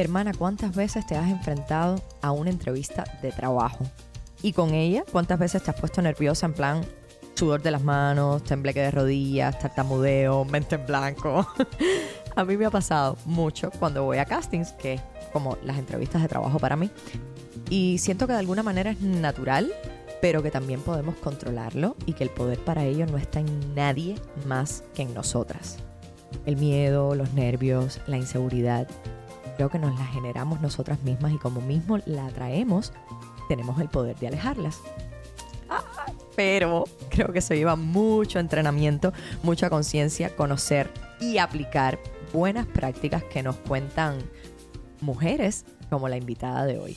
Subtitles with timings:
[0.00, 3.84] Hermana, ¿cuántas veces te has enfrentado a una entrevista de trabajo?
[4.42, 6.80] Y con ella, ¿cuántas veces te has puesto nerviosa en plan
[7.34, 11.46] sudor de las manos, tembleque de rodillas, tartamudeo, mente en blanco?
[12.36, 15.02] a mí me ha pasado mucho cuando voy a castings, que es
[15.34, 16.90] como las entrevistas de trabajo para mí.
[17.68, 19.70] Y siento que de alguna manera es natural,
[20.22, 24.14] pero que también podemos controlarlo y que el poder para ello no está en nadie
[24.46, 25.76] más que en nosotras.
[26.46, 28.88] El miedo, los nervios, la inseguridad,
[29.60, 32.94] creo que nos la generamos nosotras mismas y como mismo la atraemos,
[33.46, 34.80] tenemos el poder de alejarlas.
[36.34, 41.98] pero creo que se lleva mucho entrenamiento, mucha conciencia, conocer y aplicar
[42.32, 44.16] buenas prácticas que nos cuentan
[45.02, 46.96] mujeres como la invitada de hoy.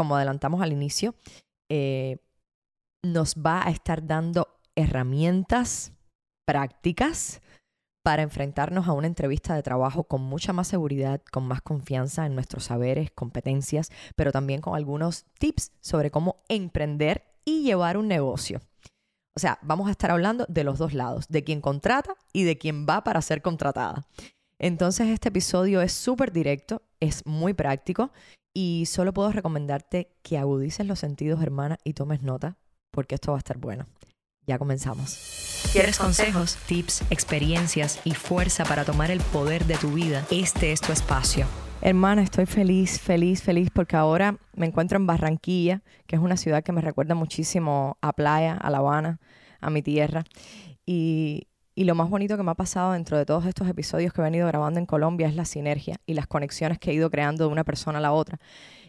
[0.00, 1.14] como adelantamos al inicio,
[1.70, 2.16] eh,
[3.04, 5.92] nos va a estar dando herramientas
[6.46, 7.42] prácticas
[8.02, 12.34] para enfrentarnos a una entrevista de trabajo con mucha más seguridad, con más confianza en
[12.34, 18.62] nuestros saberes, competencias, pero también con algunos tips sobre cómo emprender y llevar un negocio.
[19.36, 22.56] O sea, vamos a estar hablando de los dos lados, de quien contrata y de
[22.56, 24.06] quien va para ser contratada.
[24.60, 28.12] Entonces este episodio es súper directo, es muy práctico
[28.54, 32.58] y solo puedo recomendarte que agudices los sentidos, hermana, y tomes nota,
[32.90, 33.86] porque esto va a estar bueno.
[34.46, 35.70] Ya comenzamos.
[35.72, 40.26] ¿Quieres consejos, tips, experiencias y fuerza para tomar el poder de tu vida?
[40.30, 41.46] Este es tu espacio.
[41.80, 46.62] Hermana, estoy feliz, feliz, feliz porque ahora me encuentro en Barranquilla, que es una ciudad
[46.62, 49.20] que me recuerda muchísimo a playa, a La Habana,
[49.62, 50.24] a mi tierra.
[50.84, 54.20] Y, y lo más bonito que me ha pasado dentro de todos estos episodios que
[54.20, 57.46] he venido grabando en Colombia es la sinergia y las conexiones que he ido creando
[57.46, 58.38] de una persona a la otra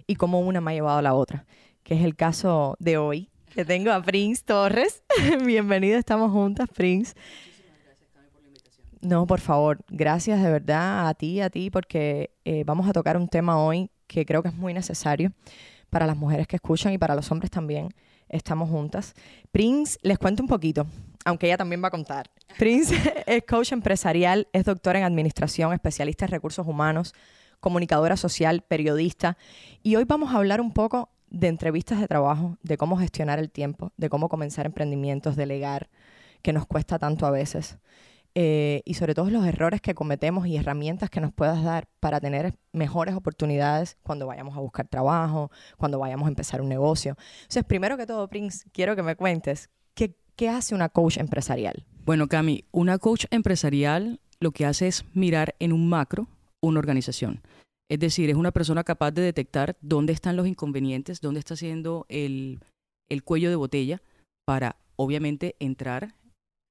[0.08, 1.46] y cómo una me ha llevado a la otra,
[1.84, 5.04] que es el caso de hoy, que tengo a Prince Torres.
[5.46, 7.14] Bienvenido, estamos juntas, Prince.
[9.02, 13.18] No, por favor, gracias de verdad a ti, a ti, porque eh, vamos a tocar
[13.18, 15.34] un tema hoy que creo que es muy necesario
[15.90, 17.90] para las mujeres que escuchan y para los hombres también.
[18.30, 19.14] Estamos juntas.
[19.52, 20.86] Prince, les cuento un poquito
[21.26, 22.30] aunque ella también va a contar.
[22.58, 22.96] Prince
[23.28, 27.14] es coach empresarial, es doctora en administración, especialista en recursos humanos,
[27.60, 29.38] comunicadora social, periodista.
[29.84, 33.50] Y hoy vamos a hablar un poco de entrevistas de trabajo, de cómo gestionar el
[33.50, 35.90] tiempo, de cómo comenzar emprendimientos, delegar,
[36.42, 37.78] que nos cuesta tanto a veces.
[38.34, 42.22] Eh, y sobre todo los errores que cometemos y herramientas que nos puedas dar para
[42.22, 47.18] tener mejores oportunidades cuando vayamos a buscar trabajo, cuando vayamos a empezar un negocio.
[47.42, 51.86] Entonces, primero que todo, Prince, quiero que me cuentes qué, ¿Qué hace una coach empresarial?
[52.06, 56.28] Bueno, Cami, una coach empresarial lo que hace es mirar en un macro
[56.62, 57.42] una organización.
[57.90, 62.06] Es decir, es una persona capaz de detectar dónde están los inconvenientes, dónde está haciendo
[62.10, 62.60] el,
[63.10, 64.02] el cuello de botella
[64.46, 66.16] para, obviamente, entrar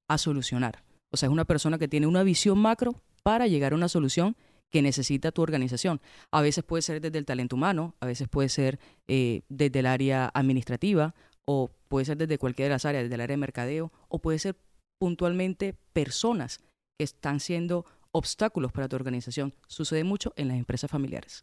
[0.09, 0.83] a solucionar.
[1.13, 4.37] O sea, es una persona que tiene una visión macro para llegar a una solución
[4.71, 6.01] que necesita tu organización.
[6.31, 8.79] A veces puede ser desde el talento humano, a veces puede ser
[9.09, 13.21] eh, desde el área administrativa o puede ser desde cualquiera de las áreas, desde el
[13.21, 14.57] área de mercadeo, o puede ser
[15.01, 16.61] puntualmente personas
[16.99, 19.53] que están siendo obstáculos para tu organización.
[19.67, 21.43] Sucede mucho en las empresas familiares.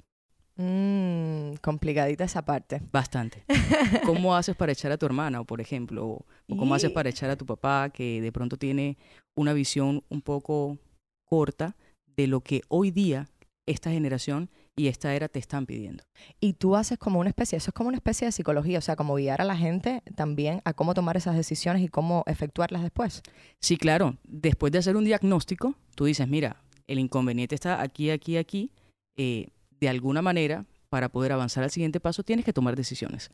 [0.55, 2.81] Mm, complicadita esa parte.
[2.91, 3.43] Bastante.
[4.05, 6.05] ¿Cómo haces para echar a tu hermana, por ejemplo?
[6.07, 8.97] O, cómo haces para echar a tu papá, que de pronto tiene
[9.35, 10.77] una visión un poco
[11.25, 11.75] corta
[12.15, 13.27] de lo que hoy día
[13.67, 16.03] esta generación y esta era te están pidiendo.
[16.39, 18.95] Y tú haces como una especie, eso es como una especie de psicología, o sea,
[18.95, 23.24] como guiar a la gente también a cómo tomar esas decisiones y cómo efectuarlas después.
[23.59, 24.18] Sí, claro.
[24.24, 28.71] Después de hacer un diagnóstico, tú dices, mira, el inconveniente está aquí, aquí, aquí.
[29.18, 33.31] Eh, de alguna manera, para poder avanzar al siguiente paso, tienes que tomar decisiones.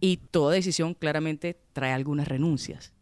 [0.00, 2.92] Y toda decisión claramente trae algunas renuncias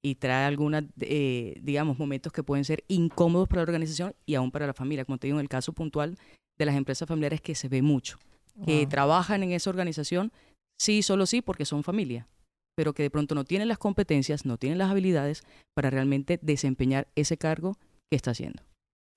[0.00, 4.52] y trae algunos, eh, digamos, momentos que pueden ser incómodos para la organización y aún
[4.52, 5.04] para la familia.
[5.04, 6.16] Como te digo, en el caso puntual
[6.58, 8.18] de las empresas familiares que se ve mucho,
[8.66, 10.32] que trabajan en esa organización,
[10.80, 12.28] sí, solo sí, porque son familia,
[12.76, 15.42] pero que de pronto no tienen las competencias, no tienen las habilidades
[15.74, 17.76] para realmente desempeñar ese cargo
[18.10, 18.62] que está haciendo.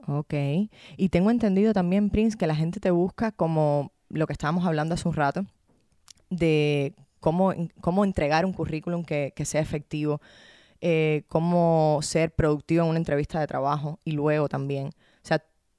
[0.08, 0.34] Ok.
[0.98, 4.94] Y tengo entendido también, Prince, que la gente te busca como lo que estábamos hablando
[4.94, 5.46] hace un rato,
[6.30, 10.22] de cómo, cómo entregar un currículum que, que sea efectivo,
[10.82, 14.92] eh, cómo ser productivo en una entrevista de trabajo y luego también.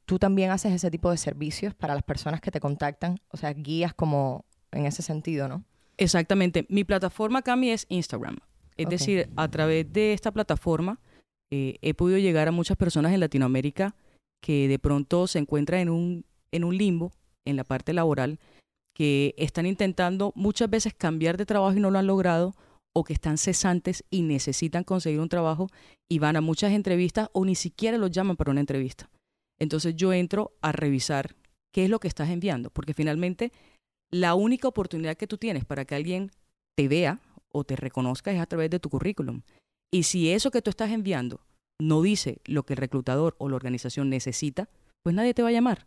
[0.07, 3.53] Tú también haces ese tipo de servicios para las personas que te contactan, o sea,
[3.53, 5.65] guías como en ese sentido, ¿no?
[5.99, 6.67] Exactamente.
[6.69, 8.39] Mi plataforma, Cami, es Instagram.
[8.77, 11.01] Es decir, a través de esta plataforma
[11.51, 13.95] eh, he podido llegar a muchas personas en Latinoamérica
[14.43, 17.13] que de pronto se encuentran en un, en un limbo
[17.45, 18.39] en la parte laboral,
[18.95, 22.55] que están intentando muchas veces cambiar de trabajo y no lo han logrado,
[22.93, 25.69] o que están cesantes y necesitan conseguir un trabajo
[26.09, 29.11] y van a muchas entrevistas o ni siquiera los llaman para una entrevista.
[29.59, 31.37] Entonces yo entro a revisar
[31.73, 33.53] qué es lo que estás enviando, porque finalmente
[34.11, 36.31] la única oportunidad que tú tienes para que alguien
[36.77, 37.21] te vea
[37.53, 39.43] o te reconozca es a través de tu currículum.
[39.93, 41.41] Y si eso que tú estás enviando
[41.81, 44.69] no dice lo que el reclutador o la organización necesita,
[45.03, 45.87] pues nadie te va a llamar.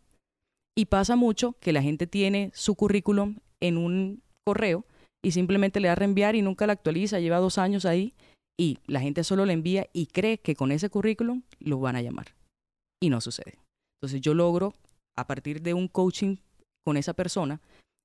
[0.78, 4.86] Y pasa mucho que la gente tiene su currículum en un correo
[5.24, 8.14] y simplemente le da a reenviar y nunca la actualiza, lleva dos años ahí
[8.58, 12.02] y la gente solo le envía y cree que con ese currículum lo van a
[12.02, 12.39] llamar.
[13.02, 13.60] Y no sucede.
[13.98, 14.74] Entonces yo logro,
[15.18, 16.38] a partir de un coaching
[16.86, 17.62] con esa persona,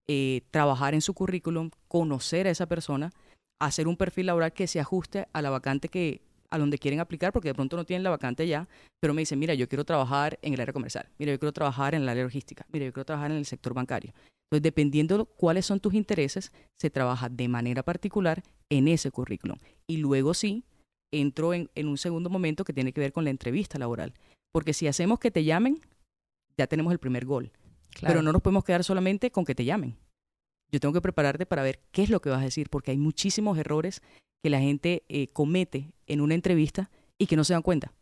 [0.08, 3.12] eh, trabajar en su currículum, conocer a esa persona,
[3.60, 7.32] hacer un perfil laboral que se ajuste a la vacante que a donde quieren aplicar,
[7.32, 8.68] porque de pronto no tienen la vacante ya,
[9.00, 11.94] pero me dicen, mira, yo quiero trabajar en el área comercial, mira, yo quiero trabajar
[11.94, 14.12] en el área logística, mira, yo quiero trabajar en el sector bancario.
[14.46, 19.58] Entonces, dependiendo de cuáles son tus intereses, se trabaja de manera particular en ese currículum.
[19.88, 20.64] Y luego sí,
[21.12, 24.14] entro en, en un segundo momento que tiene que ver con la entrevista laboral.
[24.54, 25.80] Porque si hacemos que te llamen,
[26.56, 27.50] ya tenemos el primer gol.
[28.00, 29.98] Pero no nos podemos quedar solamente con que te llamen.
[30.70, 32.96] Yo tengo que prepararte para ver qué es lo que vas a decir, porque hay
[32.96, 34.00] muchísimos errores
[34.44, 37.94] que la gente eh, comete en una entrevista y que no se dan cuenta.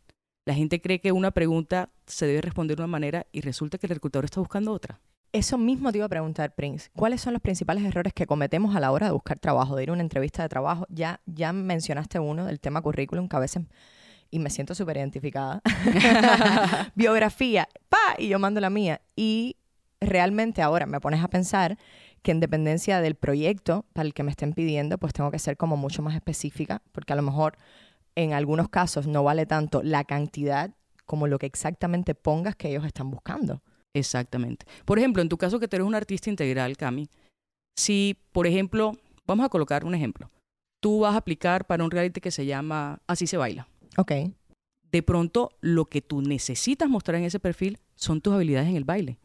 [0.45, 3.87] La gente cree que una pregunta se debe responder de una manera y resulta que
[3.87, 5.01] el reclutador está buscando otra.
[5.31, 6.91] Eso mismo te iba a preguntar, Prince.
[6.95, 9.89] ¿Cuáles son los principales errores que cometemos a la hora de buscar trabajo, de ir
[9.89, 10.85] a una entrevista de trabajo?
[10.89, 13.63] Ya, ya mencionaste uno del tema currículum, que a veces,
[14.33, 15.61] y me siento súper identificada.
[16.95, 18.99] Biografía, pa, y yo mando la mía.
[19.15, 19.57] Y
[20.01, 21.77] realmente ahora me pones a pensar
[22.23, 25.55] que en dependencia del proyecto para el que me estén pidiendo, pues tengo que ser
[25.55, 27.57] como mucho más específica, porque a lo mejor
[28.15, 30.71] en algunos casos no vale tanto la cantidad
[31.05, 33.61] como lo que exactamente pongas que ellos están buscando.
[33.93, 34.65] Exactamente.
[34.83, 37.07] Por ejemplo, en tu caso que tú eres un artista integral, Cami,
[37.77, 38.93] si, por ejemplo,
[39.27, 40.31] vamos a colocar un ejemplo,
[40.79, 43.67] tú vas a aplicar para un reality que se llama Así se baila.
[43.97, 44.11] Ok.
[44.91, 48.83] De pronto, lo que tú necesitas mostrar en ese perfil son tus habilidades en el
[48.83, 49.17] baile.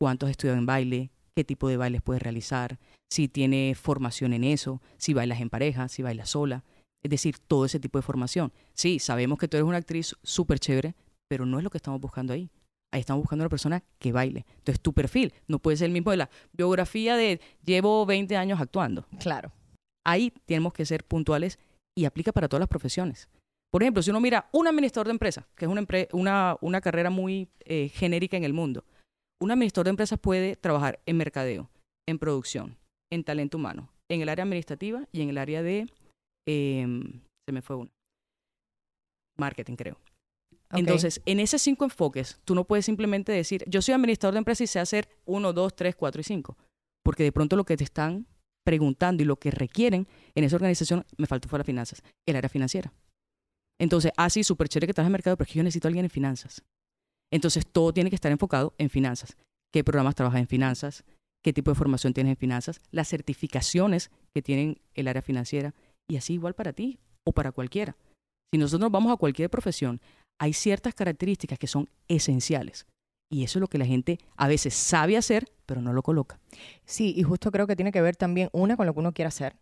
[0.00, 1.10] ¿Cuántos has estudiado en baile?
[1.36, 2.78] ¿Qué tipo de bailes puedes realizar?
[3.10, 6.64] Si tienes formación en eso, si bailas en pareja, si bailas sola.
[7.02, 8.52] Es decir, todo ese tipo de formación.
[8.74, 10.94] Sí, sabemos que tú eres una actriz súper chévere,
[11.28, 12.50] pero no es lo que estamos buscando ahí.
[12.92, 14.44] Ahí estamos buscando una persona que baile.
[14.58, 18.60] Entonces, tu perfil no puede ser el mismo de la biografía de llevo 20 años
[18.60, 19.06] actuando.
[19.18, 19.52] Claro.
[20.04, 21.58] Ahí tenemos que ser puntuales
[21.94, 23.28] y aplica para todas las profesiones.
[23.72, 27.08] Por ejemplo, si uno mira un administrador de empresas, que es una, una, una carrera
[27.08, 28.84] muy eh, genérica en el mundo,
[29.40, 31.70] un administrador de empresas puede trabajar en mercadeo,
[32.06, 32.76] en producción,
[33.10, 35.86] en talento humano, en el área administrativa y en el área de,
[36.46, 37.90] em, se me fue una,
[39.38, 39.98] marketing creo.
[40.70, 44.64] Entonces, en esos cinco enfoques, tú no puedes simplemente decir, yo soy administrador de empresa
[44.64, 46.56] y sé hacer uno, dos, tres, cuatro y cinco.
[47.02, 48.26] Porque de pronto lo que te están
[48.64, 52.48] preguntando y lo que requieren en esa organización, me faltó fue las finanzas, el área
[52.48, 52.92] financiera.
[53.82, 56.04] Entonces, así, súper chévere que estás en mercado, pero es que yo necesito a alguien
[56.04, 56.62] en finanzas.
[57.32, 59.36] Entonces, todo tiene que estar enfocado en finanzas.
[59.72, 61.02] ¿Qué programas trabajas en finanzas?
[61.42, 62.80] ¿Qué tipo de formación tienes en finanzas?
[62.92, 65.74] Las certificaciones que tienen el área financiera.
[66.08, 67.96] Y así igual para ti o para cualquiera.
[68.52, 70.00] Si nosotros vamos a cualquier profesión,
[70.38, 72.86] hay ciertas características que son esenciales.
[73.32, 76.38] Y eso es lo que la gente a veces sabe hacer, pero no lo coloca.
[76.84, 79.26] Sí, y justo creo que tiene que ver también, una, con lo que uno quiere
[79.26, 79.56] hacer.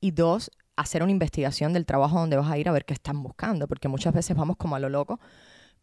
[0.00, 3.22] Y dos, hacer una investigación del trabajo donde vas a ir a ver qué están
[3.22, 3.68] buscando.
[3.68, 5.20] Porque muchas veces vamos como a lo loco.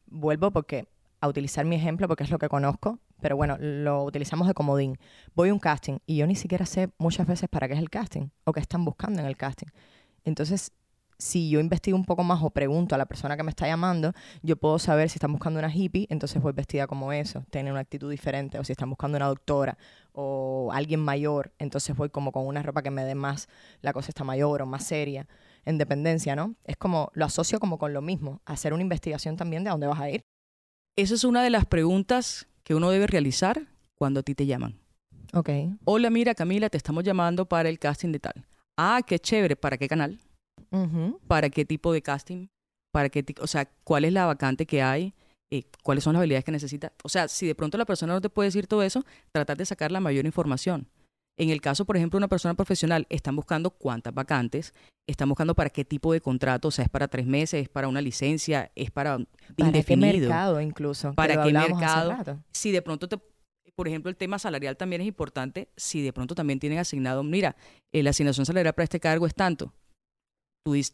[0.08, 0.88] Vuelvo porque
[1.22, 4.98] a utilizar mi ejemplo porque es lo que conozco, pero bueno, lo utilizamos de comodín.
[5.36, 7.90] Voy a un casting y yo ni siquiera sé muchas veces para qué es el
[7.90, 9.68] casting o qué están buscando en el casting.
[10.24, 10.72] Entonces,
[11.18, 14.14] si yo investigo un poco más o pregunto a la persona que me está llamando,
[14.44, 17.82] yo puedo saber si están buscando una hippie, entonces voy vestida como eso, tiene una
[17.82, 19.78] actitud diferente, o si están buscando una doctora
[20.12, 23.48] o alguien mayor, entonces voy como con una ropa que me dé más,
[23.82, 25.28] la cosa está mayor o más seria,
[25.66, 26.56] en dependencia, ¿no?
[26.64, 29.88] Es como, lo asocio como con lo mismo, hacer una investigación también de a dónde
[29.88, 30.22] vas a ir.
[30.96, 34.80] Esa es una de las preguntas que uno debe realizar cuando a ti te llaman.
[35.34, 35.50] Ok.
[35.86, 38.46] Hola, mira, Camila, te estamos llamando para el casting de tal.
[38.78, 39.56] Ah, qué chévere.
[39.56, 40.20] ¿Para qué canal?
[41.28, 42.48] ¿Para qué tipo de casting?
[42.92, 45.14] ¿Para qué o sea, cuál es la vacante que hay?
[45.52, 46.94] Eh, ¿Cuáles son las habilidades que necesita?
[47.04, 49.66] O sea, si de pronto la persona no te puede decir todo eso, tratar de
[49.66, 50.88] sacar la mayor información.
[51.38, 54.74] En el caso, por ejemplo, de una persona profesional, están buscando cuántas vacantes,
[55.08, 57.88] están buscando para qué tipo de contrato, o sea, es para tres meses, es para
[57.88, 60.12] una licencia, es para, ¿Para indefinido.
[60.12, 61.14] qué mercado incluso?
[61.14, 62.42] ¿Para qué mercado?
[62.52, 63.18] Si de pronto te,
[63.76, 67.56] por ejemplo, el tema salarial también es importante, si de pronto también tienen asignado, mira,
[67.94, 69.72] eh, la asignación salarial para este cargo es tanto.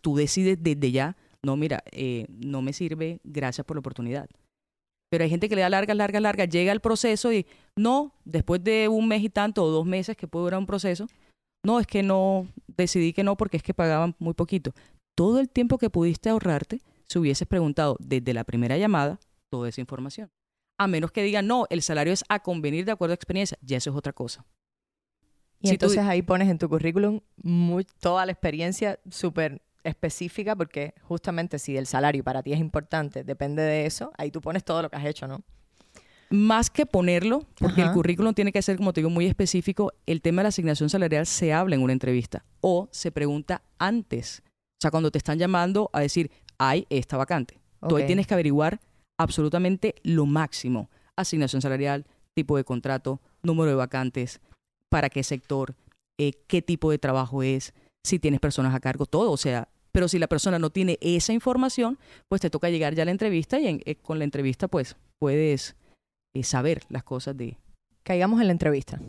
[0.01, 4.29] Tú, decides desde ya, no, mira, eh, no me sirve, gracias por la oportunidad.
[5.09, 7.45] Pero hay gente que le da larga, larga, larga, llega al proceso y
[7.77, 11.07] no, después de un mes y tanto o dos meses que puede durar un proceso,
[11.65, 14.73] no, es que no, decidí que no porque es que pagaban muy poquito.
[15.15, 19.19] Todo el tiempo que pudiste ahorrarte, si hubieses preguntado desde la primera llamada
[19.51, 20.29] toda esa información.
[20.79, 23.77] A menos que digan, no, el salario es a convenir de acuerdo a experiencia, ya
[23.77, 24.45] eso es otra cosa.
[25.63, 30.55] Y Si tú- entonces ahí pones en tu currículum muy, toda la experiencia súper específica
[30.55, 34.63] porque justamente si el salario para ti es importante, depende de eso, ahí tú pones
[34.63, 35.41] todo lo que has hecho, ¿no?
[36.29, 40.21] Más que ponerlo, porque el currículum tiene que ser, como te digo, muy específico, el
[40.21, 44.41] tema de la asignación salarial se habla en una entrevista o se pregunta antes.
[44.47, 47.59] O sea, cuando te están llamando a decir, hay esta vacante.
[47.87, 48.79] Tú ahí tienes que averiguar
[49.19, 50.89] absolutamente lo máximo.
[51.15, 54.41] Asignación salarial, tipo de contrato, número de vacantes,
[54.93, 55.73] para qué sector,
[56.19, 57.73] eh, qué tipo de trabajo es,
[58.05, 59.31] si tienes personas a cargo, todo.
[59.31, 61.97] O sea, pero si la persona no tiene esa información,
[62.29, 64.95] pues te toca llegar ya a la entrevista y en- eh, con la entrevista pues
[65.19, 65.75] puedes
[66.35, 67.57] eh, saber las cosas de...
[68.03, 68.99] Caigamos en la entrevista.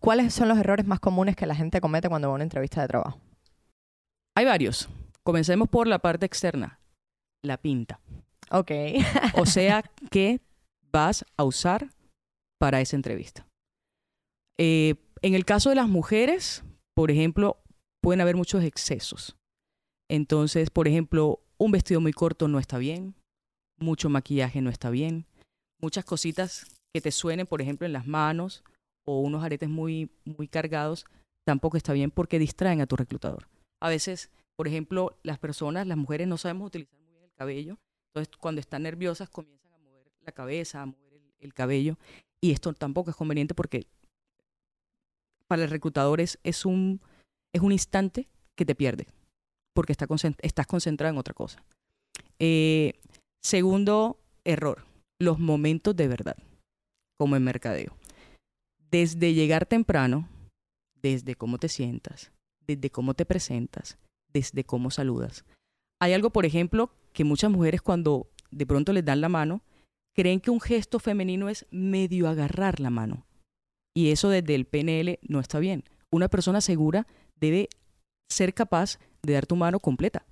[0.00, 2.82] ¿Cuáles son los errores más comunes que la gente comete cuando va a una entrevista
[2.82, 3.18] de trabajo?
[4.36, 4.88] Hay varios.
[5.22, 6.78] Comencemos por la parte externa,
[7.42, 8.00] la pinta.
[8.50, 8.70] Ok.
[9.34, 10.40] O sea, ¿qué
[10.92, 11.88] vas a usar
[12.58, 13.46] para esa entrevista?
[14.58, 17.62] Eh, en el caso de las mujeres, por ejemplo,
[18.00, 19.36] pueden haber muchos excesos.
[20.08, 23.14] Entonces, por ejemplo, un vestido muy corto no está bien,
[23.78, 25.26] mucho maquillaje no está bien,
[25.80, 28.64] muchas cositas que te suenen, por ejemplo, en las manos
[29.04, 31.04] o unos aretes muy, muy cargados,
[31.44, 33.48] tampoco está bien porque distraen a tu reclutador.
[33.80, 37.78] A veces, por ejemplo, las personas, las mujeres no sabemos utilizar muy bien el cabello,
[38.10, 41.98] entonces cuando están nerviosas comienzan a mover la cabeza, a mover el, el cabello,
[42.40, 43.86] y esto tampoco es conveniente porque
[45.48, 47.00] para el reclutador es, un,
[47.52, 49.08] es un instante que te pierde,
[49.74, 50.06] porque está
[50.42, 51.64] estás concentrado en otra cosa.
[52.38, 52.92] Eh,
[53.42, 54.84] segundo error,
[55.18, 56.36] los momentos de verdad,
[57.18, 57.96] como en mercadeo.
[58.90, 60.28] Desde llegar temprano,
[61.02, 62.32] desde cómo te sientas,
[62.66, 63.98] desde cómo te presentas,
[64.32, 65.44] desde cómo saludas.
[66.00, 69.62] Hay algo, por ejemplo, que muchas mujeres cuando de pronto les dan la mano,
[70.14, 73.26] creen que un gesto femenino es medio agarrar la mano.
[73.98, 75.82] Y eso desde el PNL no está bien.
[76.12, 77.06] Una persona segura
[77.40, 77.68] debe
[78.28, 80.24] ser capaz de dar tu mano completa.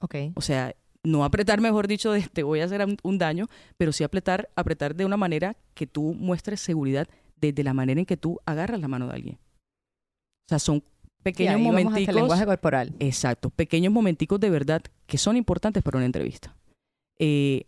[0.00, 0.14] Ok.
[0.34, 3.92] O sea, no apretar, mejor dicho, de te voy a hacer un, un daño, pero
[3.92, 8.16] sí apretar, apretar de una manera que tú muestres seguridad desde la manera en que
[8.16, 9.34] tú agarras la mano de alguien.
[9.36, 12.14] O sea, son Sí, pequeños el momenticos.
[12.14, 12.94] lenguaje corporal.
[13.00, 16.56] Exacto, pequeños momenticos de verdad que son importantes para una entrevista.
[17.18, 17.64] Eh,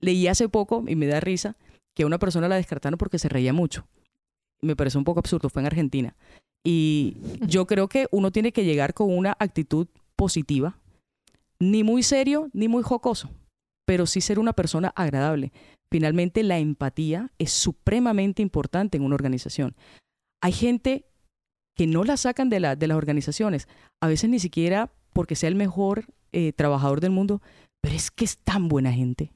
[0.00, 1.56] leí hace poco, y me da risa,
[1.96, 3.86] que a una persona la descartaron porque se reía mucho.
[4.64, 6.16] Me pareció un poco absurdo, fue en Argentina.
[6.64, 10.78] Y yo creo que uno tiene que llegar con una actitud positiva,
[11.60, 13.30] ni muy serio, ni muy jocoso,
[13.84, 15.52] pero sí ser una persona agradable.
[15.90, 19.76] Finalmente, la empatía es supremamente importante en una organización.
[20.42, 21.04] Hay gente
[21.76, 23.68] que no la sacan de, la, de las organizaciones,
[24.00, 27.42] a veces ni siquiera porque sea el mejor eh, trabajador del mundo,
[27.80, 29.32] pero es que es tan buena gente,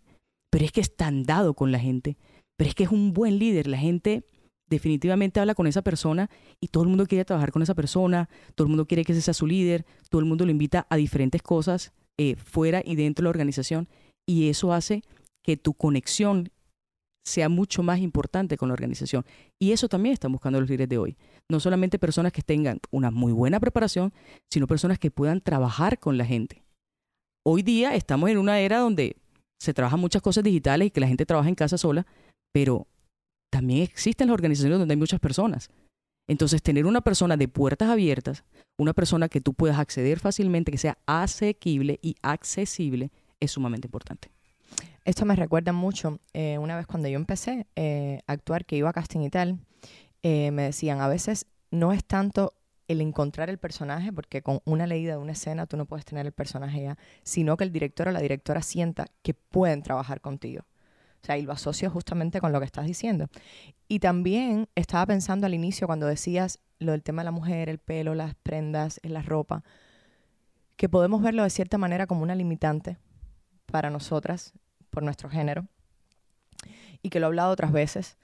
[0.51, 2.17] pero es que es tan dado con la gente,
[2.57, 4.25] pero es que es un buen líder, la gente
[4.69, 8.67] definitivamente habla con esa persona y todo el mundo quiere trabajar con esa persona, todo
[8.67, 11.43] el mundo quiere que ese sea su líder, todo el mundo lo invita a diferentes
[11.43, 13.89] cosas eh, fuera y dentro de la organización
[14.27, 15.03] y eso hace
[15.43, 16.51] que tu conexión
[17.25, 19.25] sea mucho más importante con la organización.
[19.59, 21.17] Y eso también están buscando los líderes de hoy.
[21.51, 24.13] No solamente personas que tengan una muy buena preparación,
[24.51, 26.63] sino personas que puedan trabajar con la gente.
[27.47, 29.17] Hoy día estamos en una era donde
[29.61, 32.07] se trabajan muchas cosas digitales y que la gente trabaja en casa sola,
[32.53, 32.87] pero
[33.51, 35.71] también existen las organizaciones donde hay muchas personas.
[36.29, 38.45] Entonces, tener una persona de puertas abiertas,
[38.79, 44.31] una persona que tú puedas acceder fácilmente, que sea asequible y accesible, es sumamente importante.
[45.05, 48.91] Esto me recuerda mucho, eh, una vez cuando yo empecé eh, a actuar, que iba
[48.91, 49.59] a casting y tal,
[50.23, 52.53] eh, me decían, a veces no es tanto
[52.89, 56.27] el encontrar el personaje, porque con una leída de una escena tú no puedes tener
[56.27, 60.65] el personaje ya, sino que el director o la directora sienta que pueden trabajar contigo.
[61.23, 63.29] O sea, y lo asocio justamente con lo que estás diciendo.
[63.89, 67.79] Y también estaba pensando al inicio cuando decías lo del tema de la mujer, el
[67.79, 69.65] pelo, las prendas, la ropa,
[70.77, 72.99] que podemos verlo de cierta manera como una limitante
[73.67, 74.53] para nosotras,
[74.91, 75.67] por nuestro género,
[77.03, 78.17] y que lo he hablado otras veces,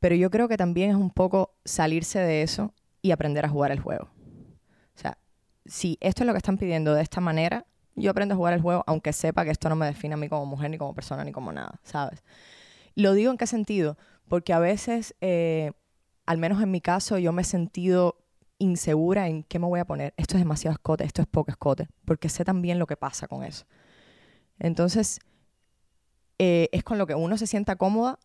[0.00, 3.72] Pero yo creo que también es un poco salirse de eso y aprender a jugar
[3.72, 4.04] el juego.
[4.04, 5.18] O sea,
[5.66, 7.66] si esto es lo que están pidiendo de esta manera,
[7.98, 10.28] yo aprendo a jugar el juego, aunque sepa que esto no me define a mí
[10.28, 12.22] como mujer, ni como persona, ni como nada, ¿sabes?
[12.94, 13.96] Lo digo en qué sentido,
[14.28, 15.72] porque a veces, eh,
[16.26, 18.16] al menos en mi caso, yo me he sentido
[18.58, 20.14] insegura en qué me voy a poner.
[20.16, 23.44] Esto es demasiado escote, esto es poco escote, porque sé también lo que pasa con
[23.44, 23.66] eso.
[24.58, 25.20] Entonces,
[26.38, 28.18] eh, es con lo que uno se sienta cómoda,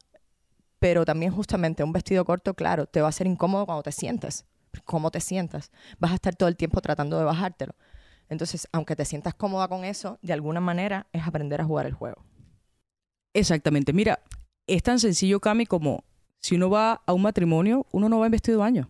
[0.79, 4.45] pero también justamente un vestido corto, claro, te va a ser incómodo cuando te sientes.
[4.85, 5.71] ¿Cómo te sientas?
[5.99, 7.75] Vas a estar todo el tiempo tratando de bajártelo.
[8.29, 11.93] Entonces, aunque te sientas cómoda con eso, de alguna manera es aprender a jugar el
[11.93, 12.23] juego.
[13.33, 13.93] Exactamente.
[13.93, 14.19] Mira,
[14.67, 16.03] es tan sencillo, Cami, como
[16.39, 18.89] si uno va a un matrimonio, uno no va en vestido de baño.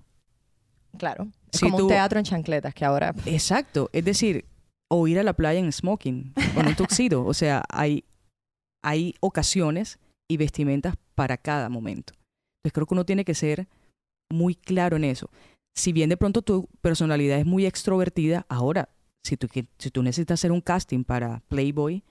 [0.97, 1.27] Claro.
[1.51, 3.13] Es como un teatro en chancletas que ahora.
[3.25, 3.89] Exacto.
[3.93, 4.45] Es decir,
[4.89, 7.25] o ir a la playa en smoking o en un tuxido.
[7.25, 8.03] o sea, hay,
[8.83, 12.13] hay ocasiones y vestimentas para cada momento.
[12.57, 13.67] Entonces creo que uno tiene que ser
[14.29, 15.29] muy claro en eso.
[15.75, 18.89] Si bien de pronto tu personalidad es muy extrovertida, ahora,
[19.23, 22.03] si tú, si tú necesitas hacer un casting para Playboy,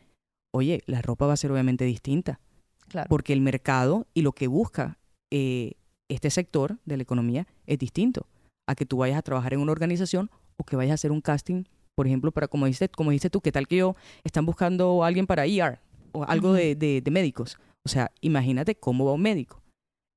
[0.53, 2.41] oye, la ropa va a ser obviamente distinta.
[2.89, 3.09] Claro.
[3.09, 4.99] Porque el mercado y lo que busca
[5.31, 5.75] eh,
[6.09, 8.27] este sector de la economía es distinto
[8.67, 11.21] a que tú vayas a trabajar en una organización o que vayas a hacer un
[11.21, 11.65] casting,
[11.95, 15.07] por ejemplo, para, como dices, como dices tú, ¿qué tal que yo están buscando a
[15.07, 15.81] alguien para ER
[16.13, 17.59] o algo de, de, médicos?
[17.85, 19.63] O sea, imagínate cómo va un médico.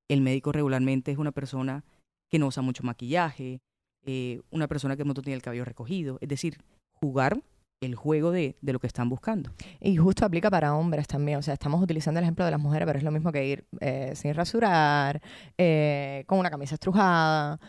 [0.09, 1.83] El médico regularmente es una persona
[2.29, 3.59] que no usa mucho maquillaje,
[4.05, 6.17] eh, una persona que no tiene el cabello recogido.
[6.21, 6.59] Es decir,
[7.05, 7.41] jugar
[7.81, 9.51] el juego de, de, lo que están buscando.
[9.79, 11.37] Y justo aplica para hombres también.
[11.37, 13.67] O sea, estamos utilizando el ejemplo de las mujeres, pero es lo mismo que ir
[13.79, 15.21] eh, sin rasurar,
[15.57, 17.59] eh, con una camisa estrujada.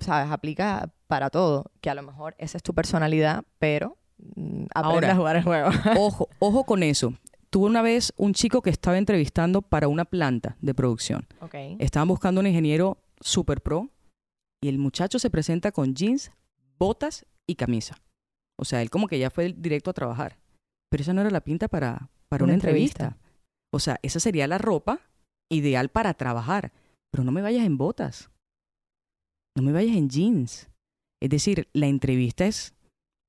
[0.00, 0.30] ¿sabes?
[0.30, 3.96] Aplica para todo, que a lo mejor esa es tu personalidad, pero
[4.34, 5.70] mm, aprende a jugar el juego.
[5.98, 7.14] ojo, ojo con eso.
[7.50, 11.26] Tuve una vez un chico que estaba entrevistando para una planta de producción.
[11.40, 11.76] Okay.
[11.78, 13.88] Estaban buscando un ingeniero super pro
[14.60, 16.30] y el muchacho se presenta con jeans,
[16.78, 17.96] botas y camisa.
[18.58, 20.38] O sea, él como que ya fue directo a trabajar.
[20.90, 23.18] Pero esa no era la pinta para, para una, entrevista.
[23.72, 25.00] O sea, esa sería la ropa
[25.50, 26.72] ideal para trabajar.
[27.10, 28.30] Pero no me vayas en botas
[29.58, 30.70] no me vayas en jeans.
[31.20, 32.74] Es decir, la entrevista es,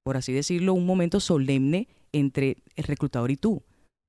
[0.06, 3.64] por así decirlo, un momento solemne entre el reclutador y tú.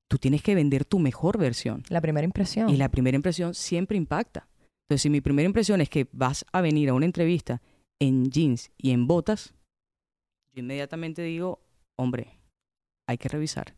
[0.09, 1.83] Tú tienes que vender tu mejor versión.
[1.89, 2.69] La primera impresión.
[2.69, 4.49] Y la primera impresión siempre impacta.
[4.85, 7.63] Entonces, si mi primera impresión es que vas a venir a una entrevista
[8.01, 9.55] en jeans y en botas,
[10.61, 11.61] yo inmediatamente digo,
[11.97, 12.39] hombre,
[13.07, 13.75] hay que revisar.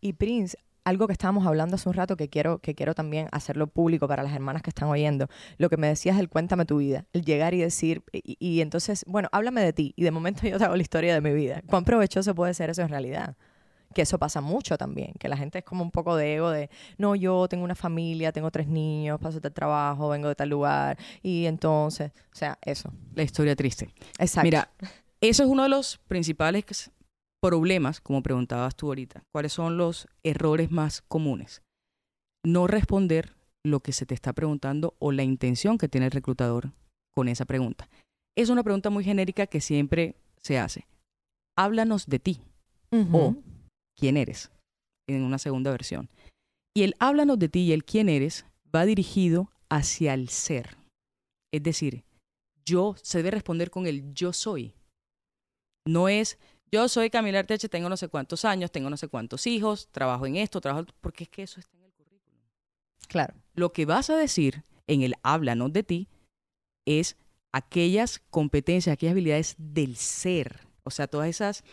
[0.00, 3.66] Y Prince, algo que estábamos hablando hace un rato que quiero, que quiero también hacerlo
[3.66, 5.28] público para las hermanas que están oyendo.
[5.58, 9.28] Lo que me decías el cuéntame tu vida, el llegar y decir, y, entonces, bueno,
[9.32, 9.92] háblame de ti.
[9.96, 11.62] Y de momento yo te hago la historia de mi vida.
[11.66, 13.36] ¿Cuán provechoso puede ser eso en realidad?
[13.92, 16.70] Que eso pasa mucho también, que la gente es como un poco de ego de,
[16.96, 20.96] no, yo tengo una familia, tengo tres niños, paso de trabajo, vengo de tal lugar,
[21.24, 22.92] y entonces, o sea, eso.
[23.16, 23.88] La historia triste.
[24.20, 24.44] Exacto.
[24.44, 24.70] Mira,
[25.22, 26.90] eso es uno de los principales
[27.42, 31.62] problemas, como preguntabas tú ahorita, ¿cuáles son los errores más comunes?
[32.44, 36.72] No responder lo que se te está preguntando o la intención que tiene el reclutador
[37.14, 37.88] con esa pregunta.
[38.36, 40.86] Es una pregunta muy genérica que siempre se hace.
[41.56, 42.40] Háblanos de ti
[43.12, 43.36] o
[43.98, 44.50] quién eres
[45.08, 46.08] en una segunda versión.
[46.74, 50.76] Y el háblanos de ti y el quién eres va dirigido hacia el ser.
[51.52, 52.04] Es decir,
[52.64, 54.74] yo se debe responder con el yo soy.
[55.90, 56.38] No es
[56.72, 60.26] yo soy Camila Arteche, tengo no sé cuántos años, tengo no sé cuántos hijos, trabajo
[60.26, 62.38] en esto, trabajo, porque es que eso está en el currículum.
[63.08, 63.34] Claro.
[63.54, 66.08] Lo que vas a decir en el háblanos de ti
[66.86, 67.16] es
[67.52, 71.64] aquellas competencias, aquellas habilidades del ser, o sea, todas esas,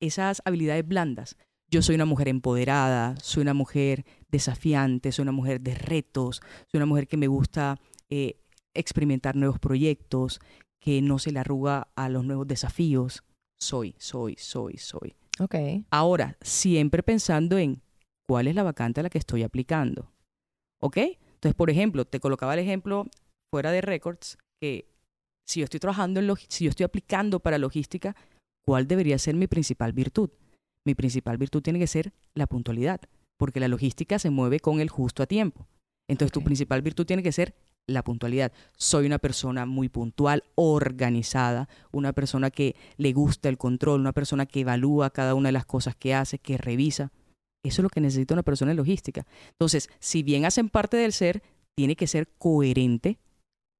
[0.00, 1.38] esas habilidades blandas.
[1.70, 6.76] Yo soy una mujer empoderada, soy una mujer desafiante, soy una mujer de retos, soy
[6.76, 7.80] una mujer que me gusta
[8.10, 8.36] eh,
[8.74, 10.40] experimentar nuevos proyectos,
[10.78, 13.24] que no se le arruga a los nuevos desafíos
[13.62, 15.14] soy, soy, soy, soy.
[15.38, 15.54] Ok.
[15.90, 17.80] Ahora, siempre pensando en
[18.28, 20.10] cuál es la vacante a la que estoy aplicando.
[20.80, 20.96] ¿Ok?
[20.96, 23.06] Entonces, por ejemplo, te colocaba el ejemplo
[23.52, 24.88] fuera de records que
[25.46, 28.16] si yo estoy trabajando en si yo estoy aplicando para logística,
[28.64, 30.30] ¿cuál debería ser mi principal virtud?
[30.84, 33.00] Mi principal virtud tiene que ser la puntualidad,
[33.38, 35.68] porque la logística se mueve con el justo a tiempo.
[36.08, 37.54] Entonces, tu principal virtud tiene que ser
[37.86, 38.52] la puntualidad.
[38.76, 44.46] Soy una persona muy puntual, organizada, una persona que le gusta el control, una persona
[44.46, 47.12] que evalúa cada una de las cosas que hace, que revisa.
[47.64, 49.26] Eso es lo que necesita una persona en logística.
[49.50, 51.42] Entonces, si bien hacen parte del ser,
[51.76, 53.18] tiene que ser coherente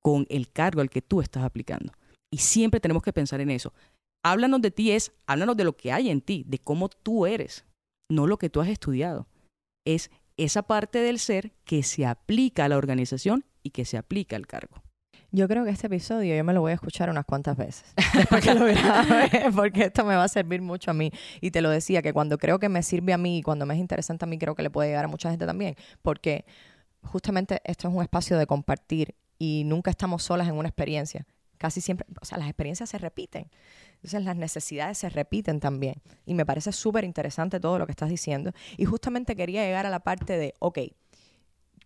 [0.03, 1.93] con el cargo al que tú estás aplicando.
[2.33, 3.73] Y siempre tenemos que pensar en eso.
[4.25, 7.65] Háblanos de ti es, háblanos de lo que hay en ti, de cómo tú eres,
[8.11, 9.27] no lo que tú has estudiado.
[9.85, 14.37] Es esa parte del ser que se aplica a la organización y que se aplica
[14.37, 14.83] al cargo.
[15.35, 17.95] Yo creo que este episodio yo me lo voy a escuchar unas cuantas veces
[19.57, 21.11] porque esto me va a servir mucho a mí.
[21.41, 23.73] Y te lo decía, que cuando creo que me sirve a mí y cuando me
[23.73, 26.45] es interesante a mí, creo que le puede llegar a mucha gente también, porque
[27.03, 31.27] justamente esto es un espacio de compartir y nunca estamos solas en una experiencia.
[31.57, 33.51] Casi siempre, o sea, las experiencias se repiten.
[33.95, 35.95] Entonces las necesidades se repiten también.
[36.27, 38.53] Y me parece súper interesante todo lo que estás diciendo.
[38.77, 40.79] Y justamente quería llegar a la parte de, ok,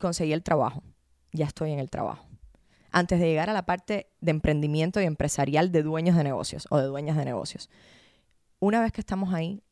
[0.00, 0.82] conseguí el trabajo,
[1.36, 2.26] ya estoy en el trabajo.
[2.90, 6.78] Antes de llegar a la parte de emprendimiento y empresarial de dueños de negocios o
[6.78, 7.70] de dueñas de negocios.
[8.58, 9.62] Una vez que estamos ahí,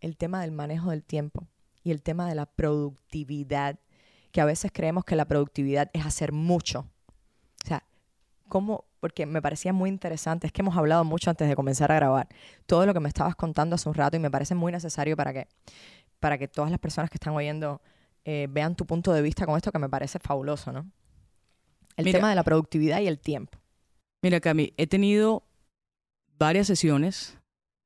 [0.00, 1.46] el tema del manejo del tiempo
[1.84, 3.78] y el tema de la productividad,
[4.32, 6.86] que a veces creemos que la productividad es hacer mucho
[7.64, 7.84] o sea,
[8.48, 8.84] ¿cómo?
[9.00, 12.28] Porque me parecía muy interesante, es que hemos hablado mucho antes de comenzar a grabar,
[12.66, 15.32] todo lo que me estabas contando hace un rato y me parece muy necesario para
[15.32, 15.48] que,
[16.20, 17.80] para que todas las personas que están oyendo
[18.24, 20.86] eh, vean tu punto de vista con esto que me parece fabuloso, ¿no?
[21.96, 23.58] El tema de la productividad y el tiempo.
[24.22, 25.42] Mira, Cami, he tenido
[26.38, 27.38] varias sesiones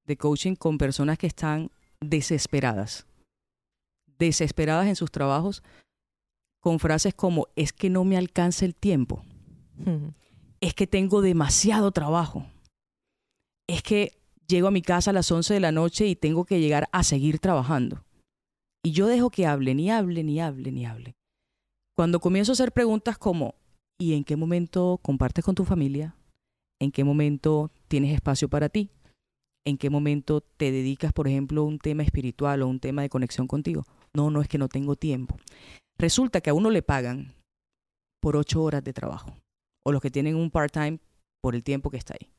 [0.04, 3.06] de coaching con personas que están desesperadas,
[4.18, 5.62] desesperadas en sus trabajos,
[6.60, 9.22] con frases como, es que no me alcanza el tiempo
[10.60, 12.46] es que tengo demasiado trabajo.
[13.68, 16.60] Es que llego a mi casa a las 11 de la noche y tengo que
[16.60, 18.04] llegar a seguir trabajando.
[18.82, 21.14] Y yo dejo que hablen y hablen y hablen y hablen.
[21.94, 23.54] Cuando comienzo a hacer preguntas como,
[23.98, 26.16] ¿y en qué momento compartes con tu familia?
[26.80, 28.90] ¿En qué momento tienes espacio para ti?
[29.64, 33.08] ¿En qué momento te dedicas, por ejemplo, a un tema espiritual o un tema de
[33.08, 33.84] conexión contigo?
[34.14, 35.36] No, no es que no tengo tiempo.
[35.98, 37.34] Resulta que a uno le pagan
[38.20, 39.34] por ocho horas de trabajo
[39.84, 40.98] o los que tienen un part-time
[41.40, 42.30] por el tiempo que está ahí.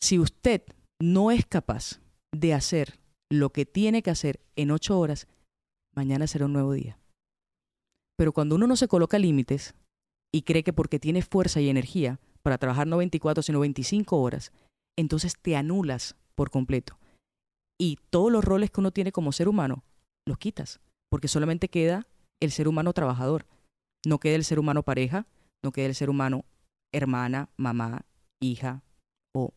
[0.00, 0.62] Si usted
[1.00, 2.00] no es capaz
[2.32, 2.98] de hacer
[3.30, 5.28] lo que tiene que hacer en ocho horas,
[5.94, 6.98] mañana será un nuevo día.
[8.16, 9.74] Pero cuando uno no se coloca límites
[10.32, 14.52] y cree que porque tiene fuerza y energía para trabajar no 24, sino 25 horas,
[14.96, 16.98] entonces te anulas por completo.
[17.78, 19.84] Y todos los roles que uno tiene como ser humano,
[20.26, 22.06] los quitas, porque solamente queda
[22.40, 23.46] el ser humano trabajador.
[24.06, 25.26] No queda el ser humano pareja,
[25.62, 26.44] no quede el ser humano
[26.92, 28.06] hermana, mamá,
[28.40, 28.82] hija
[29.32, 29.52] o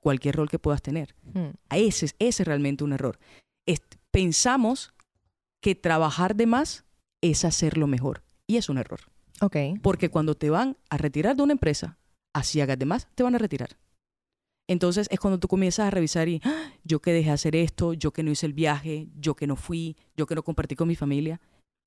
[0.00, 1.14] cualquier rol que puedas tener.
[1.22, 1.50] Hmm.
[1.70, 3.18] Ese, ese es realmente un error.
[4.10, 4.94] pensamos
[5.60, 6.84] que trabajar de más
[7.20, 8.22] es hacerlo mejor.
[8.46, 9.00] Y es un error.
[9.40, 9.74] Okay.
[9.82, 11.98] Porque cuando te van a retirar de una empresa,
[12.34, 13.76] así hagas de más, te van a retirar.
[14.68, 16.72] Entonces es cuando tú comienzas a revisar y ¡Ah!
[16.84, 19.96] yo que dejé hacer esto, yo que no hice el viaje, yo que no fui,
[20.16, 21.40] yo que no compartí con mi familia.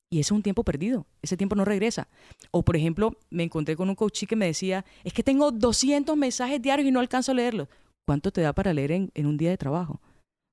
[0.10, 2.08] Y ese es un tiempo perdido, ese tiempo no regresa.
[2.52, 6.16] O por ejemplo, me encontré con un coach que me decía, es que tengo 200
[6.16, 7.68] mensajes diarios y no alcanzo a leerlos.
[8.06, 10.00] ¿Cuánto te da para leer en, en un día de trabajo?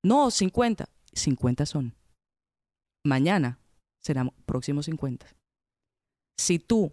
[0.03, 0.89] No, 50.
[1.13, 1.95] 50 son.
[3.07, 3.61] Mañana
[4.03, 5.27] serán próximos 50.
[6.39, 6.93] Si tú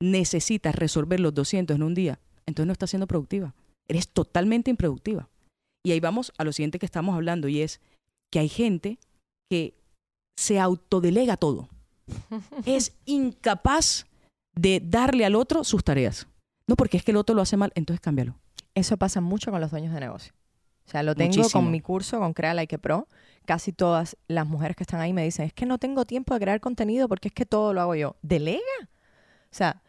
[0.00, 3.54] necesitas resolver los 200 en un día, entonces no estás siendo productiva.
[3.88, 5.28] Eres totalmente improductiva.
[5.84, 7.80] Y ahí vamos a lo siguiente que estamos hablando y es
[8.32, 8.98] que hay gente
[9.50, 9.74] que
[10.38, 11.68] se autodelega todo.
[12.66, 14.06] es incapaz
[14.54, 16.26] de darle al otro sus tareas.
[16.66, 18.34] No porque es que el otro lo hace mal, entonces cámbialo.
[18.74, 20.32] Eso pasa mucho con los dueños de negocio.
[20.88, 23.08] O sea, lo tengo con mi curso, con Crea Like Pro.
[23.44, 26.40] Casi todas las mujeres que están ahí me dicen, es que no tengo tiempo de
[26.40, 28.16] crear contenido porque es que todo lo hago yo.
[28.22, 28.62] Delega.
[28.80, 29.82] O sea,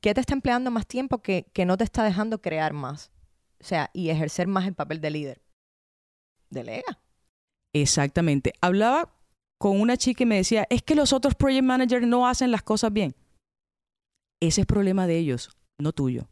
[0.00, 3.12] ¿qué te está empleando más tiempo que, que no te está dejando crear más?
[3.60, 5.42] O sea, y ejercer más el papel de líder.
[6.50, 6.98] Delega.
[7.72, 8.54] Exactamente.
[8.60, 9.14] Hablaba
[9.60, 12.64] con una chica y me decía, es que los otros project managers no hacen las
[12.64, 13.14] cosas bien.
[14.40, 16.28] Ese es problema de ellos, no tuyo.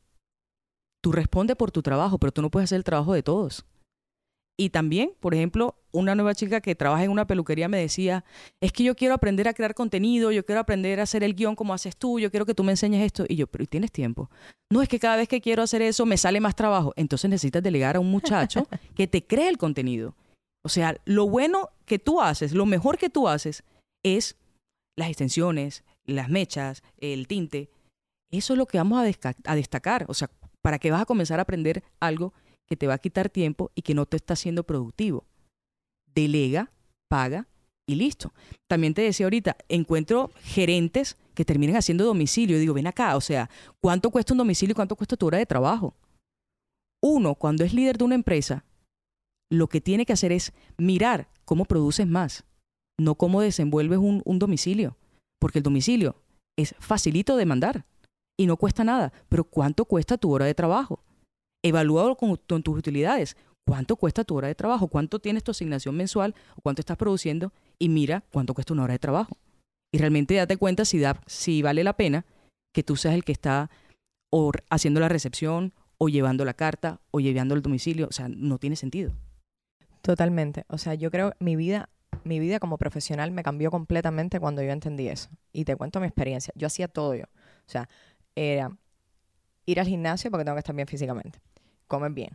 [1.00, 3.64] Tú respondes por tu trabajo, pero tú no puedes hacer el trabajo de todos.
[4.56, 8.24] Y también, por ejemplo, una nueva chica que trabaja en una peluquería me decía,
[8.60, 11.56] es que yo quiero aprender a crear contenido, yo quiero aprender a hacer el guion
[11.56, 13.24] como haces tú, yo quiero que tú me enseñes esto.
[13.28, 14.30] Y yo, pero ¿tienes tiempo?
[14.70, 16.92] No, es que cada vez que quiero hacer eso me sale más trabajo.
[16.96, 20.14] Entonces necesitas delegar a un muchacho que te cree el contenido.
[20.64, 23.64] O sea, lo bueno que tú haces, lo mejor que tú haces
[24.04, 24.36] es
[24.96, 27.70] las extensiones, las mechas, el tinte.
[28.30, 30.04] Eso es lo que vamos a, destacar.
[30.08, 30.30] O sea,
[30.62, 32.32] para que vas a comenzar a aprender algo
[32.72, 35.26] que te va a quitar tiempo y que no te está haciendo productivo.
[36.14, 36.72] Delega,
[37.06, 37.46] paga
[37.86, 38.32] y listo.
[38.66, 42.56] También te decía ahorita, encuentro gerentes que terminan haciendo domicilio.
[42.56, 45.36] Y digo, ven acá, o sea, ¿cuánto cuesta un domicilio y cuánto cuesta tu hora
[45.36, 45.94] de trabajo?
[47.02, 48.64] Uno, cuando es líder de una empresa,
[49.50, 52.46] lo que tiene que hacer es mirar cómo produces más,
[52.98, 54.96] no cómo desenvuelves un, domicilio,
[55.38, 56.16] porque el domicilio
[56.56, 57.84] es facilito de mandar
[58.38, 61.01] y no cuesta nada, pero ¿cuánto cuesta tu hora de trabajo?
[61.62, 63.36] Evalúalo con, tus utilidades.
[63.64, 64.88] ¿Cuánto cuesta tu hora de trabajo?
[64.88, 66.34] ¿Cuánto tienes tu asignación mensual?
[66.56, 67.52] ¿O cuánto estás produciendo?
[67.78, 69.36] Y mira cuánto cuesta una hora de trabajo.
[69.92, 72.26] Y realmente date cuenta si vale la pena
[72.74, 73.70] que tú seas el que está
[74.30, 78.08] o haciendo la recepción o llevando la carta o llevando el domicilio.
[78.08, 79.12] O sea, no tiene sentido.
[80.00, 80.64] Totalmente.
[80.68, 81.88] O sea, yo creo mi vida,
[82.24, 85.28] mi vida como profesional me cambió completamente cuando yo entendí eso.
[85.52, 86.52] Y te cuento mi experiencia.
[86.56, 87.24] Yo hacía todo yo.
[87.24, 87.88] O sea,
[88.34, 88.76] era
[89.66, 91.38] ir al gimnasio porque tengo que estar bien físicamente,
[91.92, 92.30] comer bien,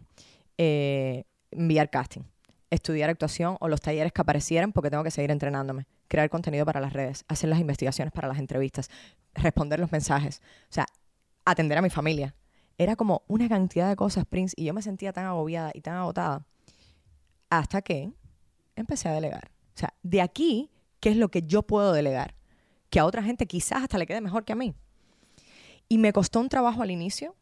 [0.58, 2.22] eh, enviar casting,
[2.70, 6.80] estudiar actuación o los talleres que aparecieran porque tengo que seguir entrenándome, crear contenido para
[6.80, 8.90] las redes, hacer las investigaciones para las entrevistas,
[9.34, 10.86] responder los mensajes, o sea,
[11.44, 12.36] atender a mi familia.
[12.78, 15.96] Era como una cantidad de cosas, Prince, y yo me sentía tan agobiada y tan
[15.96, 16.46] agotada
[17.50, 18.12] hasta que
[18.76, 19.50] empecé a delegar.
[19.76, 22.36] O sea, de aquí, ¿qué es lo que yo puedo delegar?
[22.92, 24.76] Que a otra gente quizás hasta le quede mejor que a mí.
[25.90, 27.36] Y me costó un trabajo al inicio.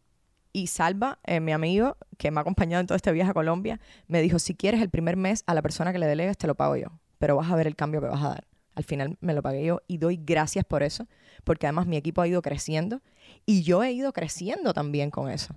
[0.55, 3.81] Y Salva, eh, mi amigo, que me ha acompañado en todo este viaje a Colombia,
[4.07, 6.55] me dijo, si quieres el primer mes a la persona que le delegues, te lo
[6.55, 6.87] pago yo.
[7.19, 8.47] Pero vas a ver el cambio que vas a dar.
[8.73, 11.07] Al final me lo pagué yo y doy gracias por eso,
[11.43, 13.01] porque además mi equipo ha ido creciendo
[13.45, 15.55] y yo he ido creciendo también con eso.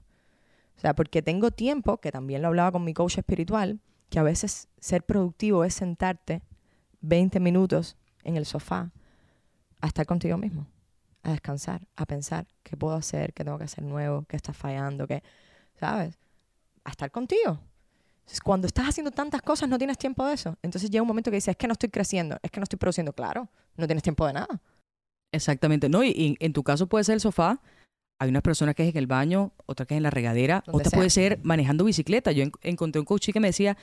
[0.77, 3.79] O sea, porque tengo tiempo, que también lo hablaba con mi coach espiritual,
[4.11, 6.43] que a veces ser productivo es sentarte
[7.03, 8.91] 20 minutos en el sofá
[9.81, 10.67] a estar contigo mismo
[11.29, 15.07] a descansar, a pensar qué puedo hacer, qué tengo que hacer nuevo, qué está fallando,
[15.07, 15.23] qué,
[15.79, 16.19] ¿sabes?
[16.85, 17.61] A estar contigo.
[18.45, 20.57] Cuando estás haciendo tantas cosas no tienes tiempo de eso.
[20.63, 22.79] Entonces llega un momento que dices, es que no estoy creciendo, es que no estoy
[22.79, 23.13] produciendo.
[23.13, 24.61] Claro, no tienes tiempo de nada.
[25.33, 25.89] Exactamente.
[25.89, 27.61] No, y, en tu caso puede ser el sofá.
[28.21, 30.91] Hay una persona que es en el baño, otra que es en la regadera, otra
[30.91, 32.33] puede ser manejando bicicleta.
[32.33, 33.77] Yo encontré un coach que me decía,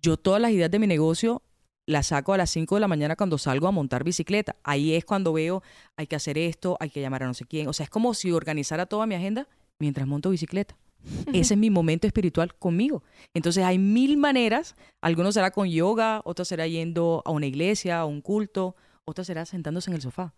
[0.00, 1.42] yo todas las ideas de mi negocio
[1.86, 4.56] la saco a las 5 de la mañana cuando salgo a montar bicicleta.
[4.62, 5.62] Ahí es cuando veo,
[5.96, 7.68] hay que hacer esto, hay que llamar a no sé quién.
[7.68, 10.76] O sea, es como si organizara toda mi agenda mientras monto bicicleta.
[11.32, 13.02] Ese es mi momento espiritual conmigo.
[13.34, 14.74] Entonces hay mil maneras.
[15.02, 19.44] Algunos será con yoga, otro será yendo a una iglesia, a un culto, otro será
[19.44, 20.32] sentándose en el sofá.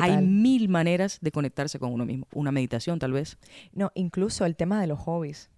[0.00, 2.26] Hay mil maneras de conectarse con uno mismo.
[2.32, 3.36] Una meditación, tal vez.
[3.72, 5.50] No, incluso el tema de los hobbies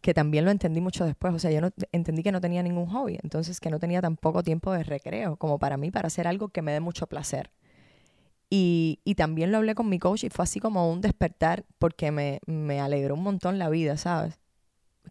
[0.00, 1.34] que también lo entendí mucho después.
[1.34, 4.42] O sea, yo no, entendí que no tenía ningún hobby, entonces que no tenía tampoco
[4.42, 7.50] tiempo de recreo, como para mí, para hacer algo que me dé mucho placer.
[8.50, 12.40] Y, también lo hablé con mi coach y fue así como un despertar porque me,
[12.46, 14.38] me alegró un montón la vida, ¿sabes?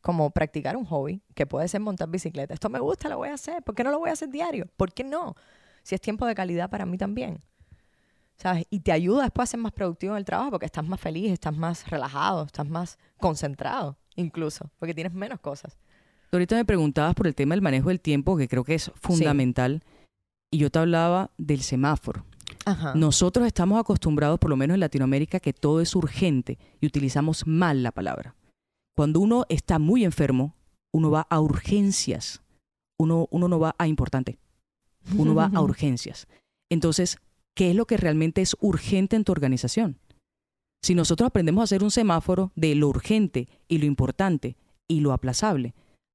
[0.01, 2.53] Como practicar un hobby, que puede ser montar bicicleta.
[2.53, 3.61] Esto me gusta, lo voy a hacer.
[3.63, 4.67] ¿Por qué no lo voy a hacer diario?
[4.77, 5.35] ¿Por qué no?
[5.83, 7.41] Si es tiempo de calidad para mí también.
[8.37, 8.65] ¿Sabes?
[8.69, 11.31] Y te ayuda después a ser más productivo en el trabajo porque estás más feliz,
[11.31, 15.77] estás más relajado, estás más concentrado incluso, porque tienes menos cosas.
[16.31, 19.83] ahorita me preguntabas por el tema del manejo del tiempo, que creo que es fundamental,
[20.51, 22.25] y yo te hablaba del semáforo.
[22.95, 27.81] Nosotros estamos acostumbrados, por lo menos en Latinoamérica, que todo es urgente y utilizamos mal
[27.81, 28.35] la palabra.
[28.95, 30.55] Cuando uno está muy enfermo,
[30.91, 32.41] uno va a urgencias.
[32.99, 34.37] Uno, uno no va a importante.
[35.15, 36.27] Uno va a urgencias.
[36.69, 37.19] Entonces,
[37.53, 39.99] ¿qué es lo que realmente es urgente en tu organización?
[40.83, 45.11] Si nosotros aprendemos a hacer un semáforo de lo urgente y lo importante y lo
[45.11, 45.73] aplazable,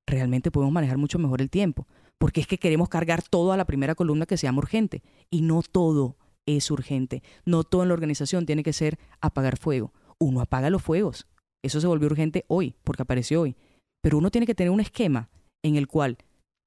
[0.09, 1.87] realmente podemos manejar mucho mejor el tiempo.
[2.19, 5.03] Porque es que queremos cargar todo a la primera columna que se llama urgente.
[5.31, 7.23] Y no todo es urgente.
[7.45, 9.93] No todo en la organización tiene que ser apagar fuego.
[10.21, 11.27] Uno apaga los fuegos.
[11.65, 13.57] Eso se volvió urgente hoy, porque apareció hoy.
[14.03, 15.31] Pero uno tiene que tener un esquema
[15.65, 16.19] en el cual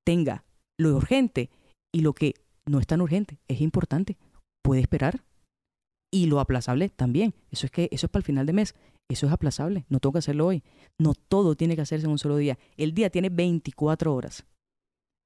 [0.05, 0.45] tenga
[0.77, 1.49] lo urgente
[1.93, 2.34] y lo que
[2.65, 4.17] no es tan urgente, es importante.
[4.63, 5.23] Puede esperar,
[6.15, 7.36] y lo aplazable también.
[7.51, 8.73] Eso es que eso es para el final de mes.
[9.10, 9.86] Eso es aplazable.
[9.89, 10.63] No tengo que hacerlo hoy.
[10.97, 12.58] No todo tiene que hacerse en un solo día.
[12.78, 14.45] El día tiene 24 horas.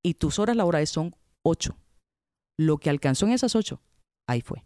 [0.04, 1.78] Y tus horas laborales son 8.
[2.58, 3.80] Lo que alcanzó en esas 8,
[4.28, 4.66] ahí fue.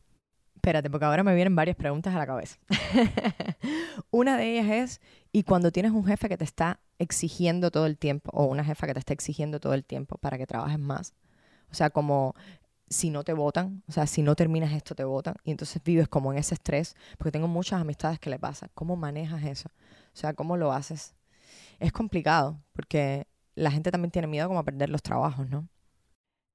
[0.55, 2.57] Espérate, porque ahora me vienen varias preguntas a la cabeza.
[4.09, 5.01] una de ellas es,
[5.33, 8.87] ¿y cuando tienes un jefe que te está exigiendo todo el tiempo, o una jefa
[8.87, 11.15] que te está exigiendo todo el tiempo para que trabajes más?
[11.69, 12.33] O sea, como
[12.93, 16.07] si no te votan, o sea, si no terminas esto te votan y entonces vives
[16.07, 18.69] como en ese estrés, porque tengo muchas amistades que le pasa.
[18.73, 19.69] ¿Cómo manejas eso?
[20.13, 21.15] O sea, ¿cómo lo haces?
[21.79, 25.67] Es complicado, porque la gente también tiene miedo como a perder los trabajos, ¿no?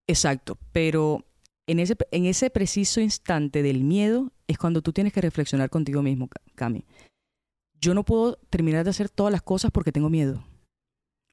[0.07, 1.25] Exacto, pero
[1.67, 6.03] en ese, en ese preciso instante del miedo es cuando tú tienes que reflexionar contigo
[6.03, 6.87] mismo, Cami.
[7.81, 10.43] Yo no puedo terminar de hacer todas las cosas porque tengo miedo.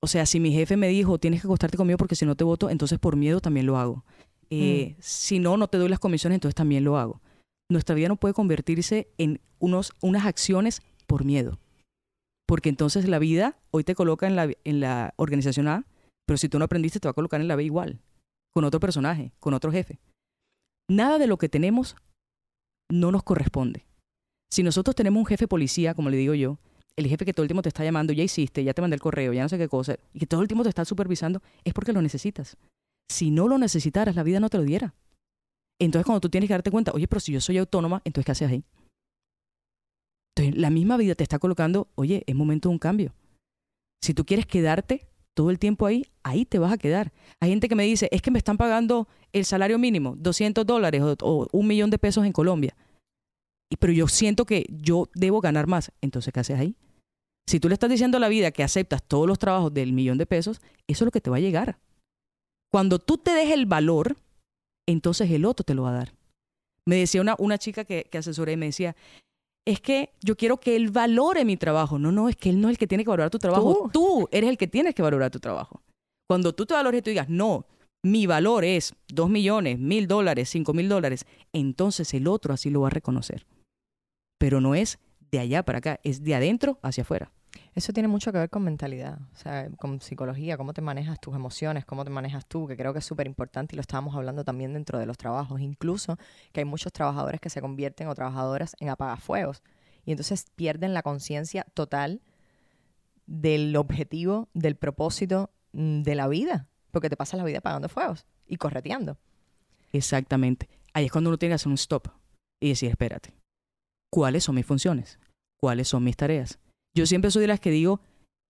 [0.02, 2.44] O sea, si mi jefe me dijo, tienes que acostarte conmigo porque si no te
[2.44, 4.04] voto, entonces por miedo también lo hago.
[4.50, 5.02] Eh, mm.
[5.02, 7.22] Si no, no te doy las comisiones, entonces también lo hago.
[7.70, 11.60] Nuestra vida no puede convertirse en unos, unas acciones por miedo.
[12.48, 15.86] Porque entonces la vida hoy te coloca en la, en la organización A,
[16.28, 18.00] pero si tú no aprendiste te va a colocar en la B igual,
[18.54, 20.00] con otro personaje, con otro jefe.
[20.90, 21.96] Nada de lo que tenemos
[22.92, 23.86] no nos corresponde.
[24.52, 26.60] Si nosotros tenemos un jefe policía, como le digo yo,
[26.98, 29.02] el jefe que todo el tiempo te está llamando, ya hiciste, ya te mandé el
[29.02, 31.74] correo, ya no sé qué cosa, y que todo el tiempo te está supervisando, es
[31.74, 32.58] porque lo necesitas
[33.10, 34.96] si no lo necesitaras, la vida no te lo diera.
[35.80, 38.32] Entonces, cuando tú tienes que darte cuenta, oye, pero si yo soy autónoma, entonces, ¿qué
[38.32, 38.64] haces ahí?
[40.36, 43.14] Entonces, la misma vida te está colocando, oye, es momento de un cambio.
[44.02, 47.12] Si tú quieres quedarte todo el tiempo ahí, ahí te vas a quedar.
[47.40, 51.02] Hay gente que me dice, es que me están pagando el salario mínimo, 200 dólares
[51.22, 52.76] o, un millón de pesos en Colombia.
[53.70, 55.92] Y, pero yo siento que yo debo ganar más.
[56.02, 56.76] Entonces, ¿qué haces ahí?
[57.48, 60.18] Si tú le estás diciendo a la vida que aceptas todos los trabajos del millón
[60.18, 61.80] de pesos, eso es lo que te va a llegar.
[62.76, 64.18] Cuando tú te des el valor,
[64.86, 66.14] entonces el otro te lo va a dar.
[66.86, 68.98] Me decía una, una chica que, que asesoré, me decía,
[69.66, 71.98] es que yo quiero que él valore mi trabajo.
[72.00, 73.90] No, no, es que él no es el que tiene que valorar tu trabajo.
[73.94, 75.80] Tú, eres el que tienes que valorar tu trabajo.
[76.28, 77.66] Cuando tú te valores y tú digas, no,
[78.04, 82.82] mi valor es dos millones, mil dólares, cinco mil dólares, entonces el otro así lo
[82.82, 83.46] va a reconocer.
[84.38, 85.00] Pero no es
[85.32, 87.32] de allá para acá, es de adentro hacia afuera.
[87.76, 91.36] Eso tiene mucho que ver con mentalidad, o sea, con psicología, cómo te manejas tus
[91.36, 94.46] emociones, cómo te manejas tú, que creo que es súper importante y lo estábamos hablando
[94.46, 96.18] también dentro de los trabajos, incluso
[96.54, 99.62] que hay muchos trabajadores que se convierten o trabajadoras en apagafuegos
[100.06, 102.22] y entonces pierden la conciencia total
[103.26, 108.26] del objetivo, del propósito mm, de la vida, porque te pasas la vida apagando fuegos
[108.48, 109.18] y correteando.
[109.92, 110.70] Exactamente.
[110.94, 112.08] Ahí es cuando uno tiene que hacer un stop
[112.62, 113.36] y decir, espérate,
[114.10, 115.20] ¿cuáles son mis funciones?
[115.60, 116.58] ¿Cuáles son mis tareas?
[116.96, 118.00] Yo siempre soy de las que digo,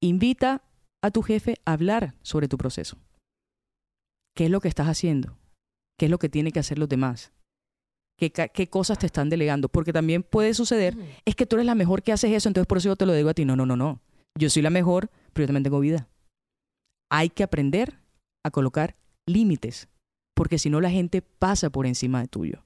[0.02, 0.64] invita
[1.02, 2.98] a tu jefe a hablar sobre tu proceso.
[4.36, 5.38] ¿Qué es lo que estás haciendo?
[5.98, 7.32] ¿Qué es lo que tiene que hacer los demás?
[8.18, 9.68] ¿Qué, qué cosas te están delegando?
[9.68, 12.78] Porque también puede suceder, es que tú eres la mejor que haces eso, entonces por
[12.78, 13.46] eso yo te lo digo a ti.
[13.46, 14.02] No, no, no, no.
[14.38, 16.08] Yo soy la mejor, pero yo también tengo vida.
[17.10, 18.00] Hay que aprender
[18.44, 19.88] a colocar límites,
[20.36, 22.64] porque si no la gente pasa por encima de tuyo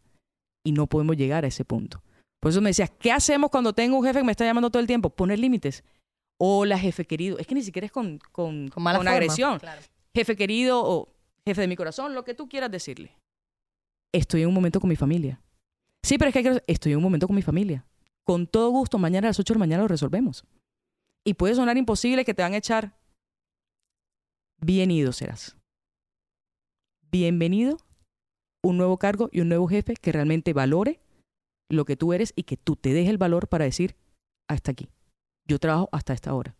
[0.64, 2.04] y no podemos llegar a ese punto.
[2.40, 4.80] Por eso me decías, ¿qué hacemos cuando tengo un jefe que me está llamando todo
[4.80, 5.10] el tiempo?
[5.10, 5.84] Poner límites.
[6.38, 7.38] Hola, jefe querido.
[7.38, 9.60] Es que ni siquiera es con, con, con, agresión.
[10.14, 11.10] Jefe querido o
[11.46, 13.12] jefe de mi corazón, lo que tú quieras decirle.
[14.14, 15.42] Estoy en un momento con mi familia.
[16.02, 17.86] Sí, pero es que estoy en un momento con mi familia.
[18.24, 20.46] Con todo gusto, mañana a las 8 de la mañana lo resolvemos.
[21.26, 22.96] Y puede sonar imposible que te van a echar.
[24.62, 25.58] Bienvenido serás.
[27.12, 27.78] Bienvenido,
[28.62, 31.00] un nuevo cargo y un nuevo jefe que realmente valore
[31.70, 33.96] lo que tú eres y que tú te des el valor para decir,
[34.50, 34.90] hasta aquí.
[35.48, 36.56] Yo trabajo hasta esta hora.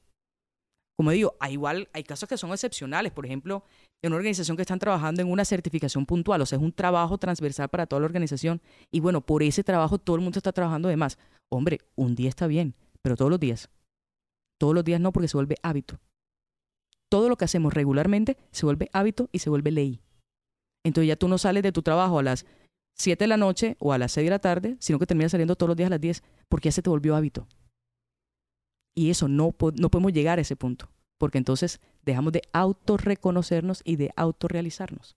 [1.00, 3.14] Como digo, hay igual hay casos que son excepcionales.
[3.14, 3.64] Por ejemplo,
[4.02, 7.18] en una organización que están trabajando en una certificación puntual, o sea, es un trabajo
[7.18, 8.62] transversal para toda la organización.
[8.92, 11.18] Y bueno, por ese trabajo todo el mundo está trabajando de más.
[11.50, 13.70] Hombre, un día está bien, pero todos los días.
[14.60, 16.00] Todos los días no, porque se vuelve hábito.
[17.10, 20.02] Todo lo que hacemos regularmente se vuelve hábito y se vuelve ley.
[20.84, 22.46] Entonces ya tú no sales de tu trabajo a las
[23.00, 25.56] 7 de la noche o a las 6 de la tarde, sino que terminas saliendo
[25.56, 27.48] todos los días a las 10 porque ya se te volvió hábito.
[28.94, 33.96] Y eso no, no podemos llegar a ese punto, porque entonces dejamos de autorreconocernos y
[33.96, 35.16] de autorrealizarnos.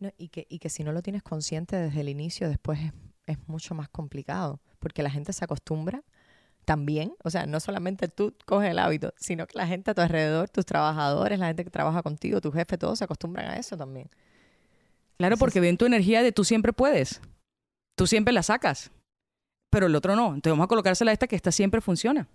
[0.00, 2.92] No, y, que, y que si no lo tienes consciente desde el inicio, después es,
[3.26, 6.02] es mucho más complicado, porque la gente se acostumbra
[6.64, 10.00] también, o sea, no solamente tú coges el hábito, sino que la gente a tu
[10.00, 13.76] alrededor, tus trabajadores, la gente que trabaja contigo, tu jefe, todos se acostumbran a eso
[13.76, 14.10] también.
[15.18, 17.20] Claro, porque ven tu energía de tú siempre puedes.
[17.96, 18.90] Tú siempre la sacas.
[19.70, 20.34] Pero el otro no.
[20.34, 22.28] Entonces vamos a colocársela a esta que esta siempre funciona.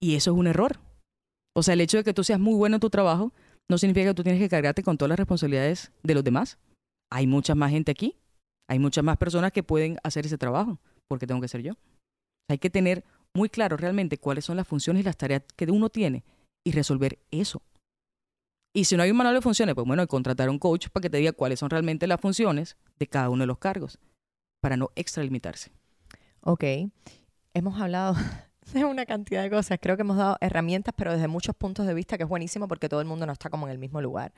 [0.00, 0.78] Y eso es un error.
[1.54, 3.32] O sea, el hecho de que tú seas muy bueno en tu trabajo
[3.68, 6.58] no significa que tú tienes que cargarte con todas las responsabilidades de los demás.
[7.10, 8.16] Hay mucha más gente aquí.
[8.68, 10.78] Hay muchas más personas que pueden hacer ese trabajo.
[11.08, 11.72] porque tengo que ser yo?
[12.48, 15.88] Hay que tener muy claro realmente cuáles son las funciones y las tareas que uno
[15.88, 16.24] tiene
[16.64, 17.62] y resolver eso.
[18.72, 21.02] Y si no hay un manual de funciones, pues bueno, contratar a un coach para
[21.02, 23.98] que te diga cuáles son realmente las funciones de cada uno de los cargos,
[24.60, 25.72] para no extralimitarse.
[26.42, 26.64] Ok.
[27.52, 28.14] Hemos hablado
[28.72, 29.78] de una cantidad de cosas.
[29.82, 32.88] Creo que hemos dado herramientas, pero desde muchos puntos de vista, que es buenísimo porque
[32.88, 34.32] todo el mundo no está como en el mismo lugar.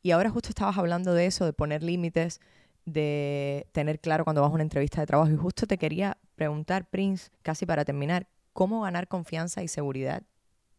[0.00, 2.40] Y ahora justo estabas hablando de eso, de poner límites,
[2.84, 5.32] de tener claro cuando vas a una entrevista de trabajo.
[5.32, 10.22] Y justo te quería preguntar, Prince, casi para terminar, ¿cómo ganar confianza y seguridad,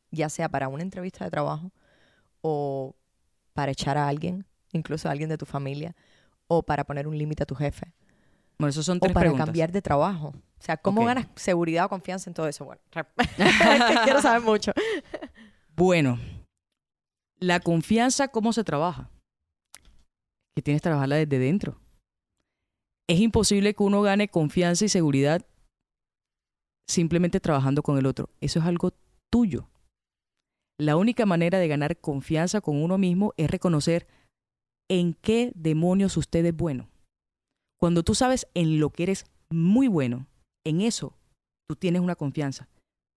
[0.10, 1.74] ya sea para una entrevista de trabajo
[2.50, 2.96] o
[3.54, 5.96] para echar a alguien, incluso a alguien de tu familia,
[6.48, 7.94] o para poner un límite a tu jefe.
[8.58, 10.30] Bueno, eso son tres o para cambiar de trabajo.
[10.30, 12.66] O sea, ¿cómo ganas seguridad o confianza en todo eso?
[12.66, 12.82] Bueno,
[14.06, 14.72] quiero saber mucho.
[15.76, 16.18] Bueno,
[17.40, 19.10] la confianza, ¿cómo se trabaja?
[20.56, 21.80] Que tienes que trabajarla desde dentro.
[23.08, 25.46] Es imposible que uno gane confianza y seguridad
[26.88, 28.30] simplemente trabajando con el otro.
[28.40, 28.94] Eso es algo
[29.30, 29.68] tuyo.
[30.80, 34.08] La única manera de ganar confianza con uno mismo es reconocer
[34.90, 36.88] en qué demonios usted es bueno.
[37.80, 40.28] Cuando tú sabes en lo que eres muy bueno,
[40.64, 41.18] en eso
[41.68, 42.70] tú tienes una confianza.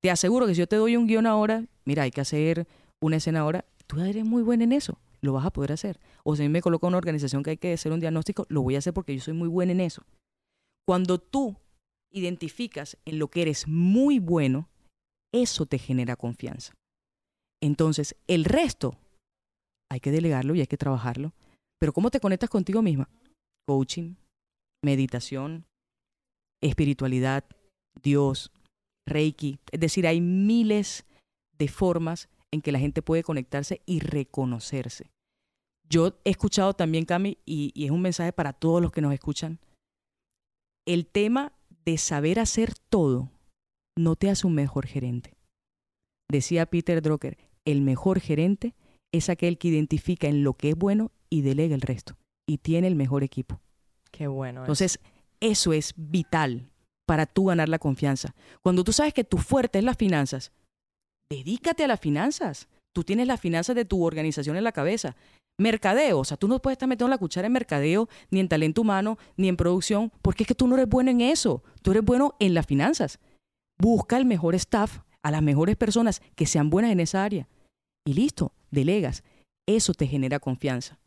[0.03, 2.67] Te aseguro que si yo te doy un guion ahora, mira, hay que hacer
[3.01, 6.01] una escena ahora, tú eres muy bueno en eso, lo vas a poder hacer.
[6.25, 8.79] O si me coloca una organización que hay que hacer un diagnóstico, lo voy a
[8.79, 10.03] hacer porque yo soy muy bueno en eso.
[10.87, 11.57] Cuando tú
[12.11, 14.69] identificas en lo que eres muy bueno,
[15.33, 16.73] eso te genera confianza.
[17.63, 18.97] Entonces, el resto
[19.91, 21.33] hay que delegarlo y hay que trabajarlo.
[21.79, 23.09] Pero ¿cómo te conectas contigo misma?
[23.67, 24.15] Coaching,
[24.83, 25.65] meditación,
[26.63, 27.45] espiritualidad,
[28.03, 28.53] Dios,
[29.07, 29.59] Reiki.
[29.73, 31.07] Es decir, hay miles
[31.59, 35.11] de formas en que la gente puede conectarse y reconocerse.
[35.89, 39.59] Yo he escuchado también, Cami, y, es un mensaje para todos los que nos escuchan,
[40.87, 41.53] el tema
[41.85, 43.31] de saber hacer todo
[43.99, 45.35] no te hace un mejor gerente.
[46.31, 48.75] Decía Peter Drucker, el mejor gerente
[49.13, 52.89] es aquel que identifica en lo que es bueno y delega el resto y tiene
[52.89, 53.61] el mejor equipo.
[54.11, 54.61] Qué bueno.
[54.61, 55.01] Entonces,
[55.41, 56.71] eso es vital
[57.07, 58.35] para tú ganar la confianza.
[58.63, 60.53] Cuando tú sabes que tu fuerte es las finanzas,
[61.31, 62.69] dedícate a las finanzas.
[62.93, 65.17] Tú tienes las finanzas de tu organización en la cabeza.
[65.59, 68.81] Mercadeo, o sea, tú no puedes estar metiendo la cuchara en mercadeo, ni en talento
[68.81, 71.63] humano, ni en producción, porque es que tú no eres bueno en eso.
[71.83, 73.21] Tú eres bueno en las finanzas.
[73.79, 77.49] Busca el mejor staff, a las mejores personas que sean buenas en esa área.
[78.07, 79.23] Y listo, delegas.
[79.67, 80.99] Eso te genera confianza.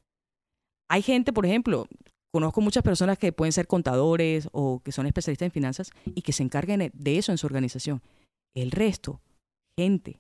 [0.90, 1.88] Hay gente, por ejemplo,
[2.32, 6.34] conozco muchas personas que pueden ser contadores o que son especialistas en finanzas y que
[6.34, 8.02] se encarguen de eso en su organización.
[8.56, 9.22] El resto,
[9.78, 10.20] gente,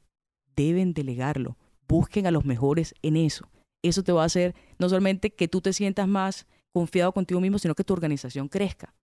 [0.55, 1.57] deben delegarlo.
[1.87, 3.49] Busquen a los mejores en eso.
[3.83, 7.59] Eso te va a hacer no solamente que tú te sientas más confiado contigo mismo,
[7.59, 8.95] sino que tu organización crezca.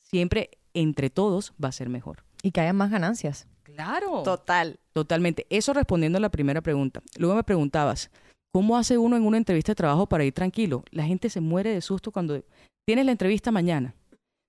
[0.00, 2.24] Siempre entre todos va a ser mejor.
[2.42, 3.46] Y que haya más ganancias.
[3.78, 4.24] Claro.
[4.24, 4.80] Total.
[4.92, 5.46] Totalmente.
[5.50, 7.00] Eso respondiendo a la primera pregunta.
[7.16, 8.10] Luego me preguntabas,
[8.52, 10.82] ¿cómo hace uno en una entrevista de trabajo para ir tranquilo?
[10.90, 12.42] La gente se muere de susto cuando
[12.84, 13.94] tienes la entrevista mañana.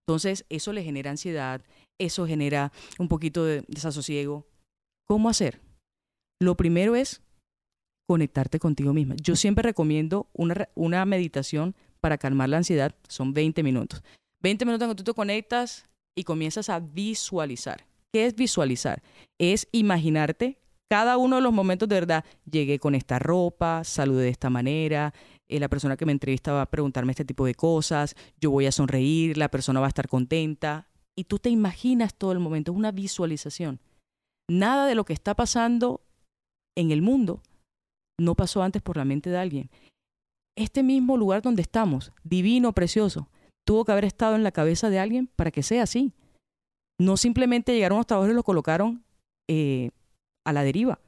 [0.08, 1.62] Entonces, eso le genera ansiedad,
[2.00, 4.48] eso genera un poquito de desasosiego.
[5.08, 5.62] ¿Cómo hacer?
[6.42, 7.22] Lo primero es
[8.08, 9.14] conectarte contigo misma.
[9.22, 12.96] Yo siempre recomiendo una, una meditación para calmar la ansiedad.
[13.08, 14.02] Son 20 minutos.
[14.42, 15.86] 20 minutos en que tú te conectas
[16.18, 17.89] y comienzas a visualizar.
[18.14, 19.04] ¿Qué es visualizar?
[19.40, 22.26] Es imaginarte cada uno de los momentos de verdad.
[22.50, 25.14] Llegué con esta ropa, saludé de esta manera,
[25.48, 28.66] eh, la persona que me entrevista va a preguntarme este tipo de cosas, yo voy
[28.66, 30.90] a sonreír, la persona va a estar contenta.
[31.16, 33.80] Y tú te imaginas todo el momento, es una visualización.
[34.50, 36.02] Nada de lo que está pasando
[36.76, 37.44] en el mundo
[38.20, 39.70] no pasó antes por la mente de alguien.
[40.58, 43.30] Este mismo lugar donde estamos, divino, precioso,
[43.66, 46.14] tuvo que haber estado en la cabeza de alguien para que sea así.
[47.00, 49.04] No simplemente llegaron los trabajadores y lo colocaron
[49.48, 49.92] eh,
[50.46, 51.00] a la deriva.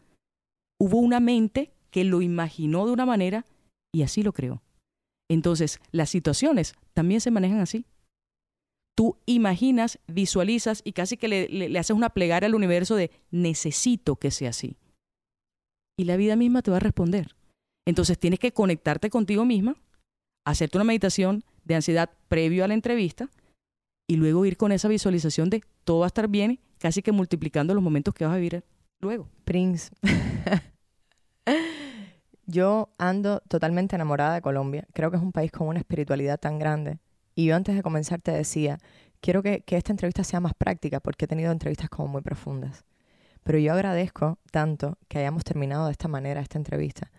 [0.79, 3.45] Hubo una mente que lo imaginó de una manera
[3.93, 4.61] y así lo creó.
[5.29, 7.85] Entonces, las situaciones también se manejan así.
[8.97, 14.15] Tú imaginas, visualizas y casi que le, le, haces una plegaria al universo de necesito
[14.15, 14.77] que sea así.
[15.97, 17.35] Y la vida misma te va a responder.
[17.85, 19.75] Entonces tienes que conectarte contigo misma,
[20.45, 23.29] hacerte una meditación de ansiedad previo a la entrevista
[24.11, 27.73] y luego ir con esa visualización de todo va a estar bien, casi que multiplicando
[27.73, 28.61] los momentos que vas a vivir
[28.99, 29.29] luego.
[29.45, 29.89] Prince.
[32.45, 34.85] yo ando totalmente enamorada de Colombia.
[34.91, 36.99] Creo que es un país con una espiritualidad tan grande.
[37.35, 38.79] Y yo antes de comenzar te decía,
[39.21, 42.83] quiero que, que esta entrevista sea más práctica porque he tenido entrevistas como muy profundas.
[43.43, 47.09] Pero yo agradezco tanto que hayamos terminado de esta manera esta entrevista,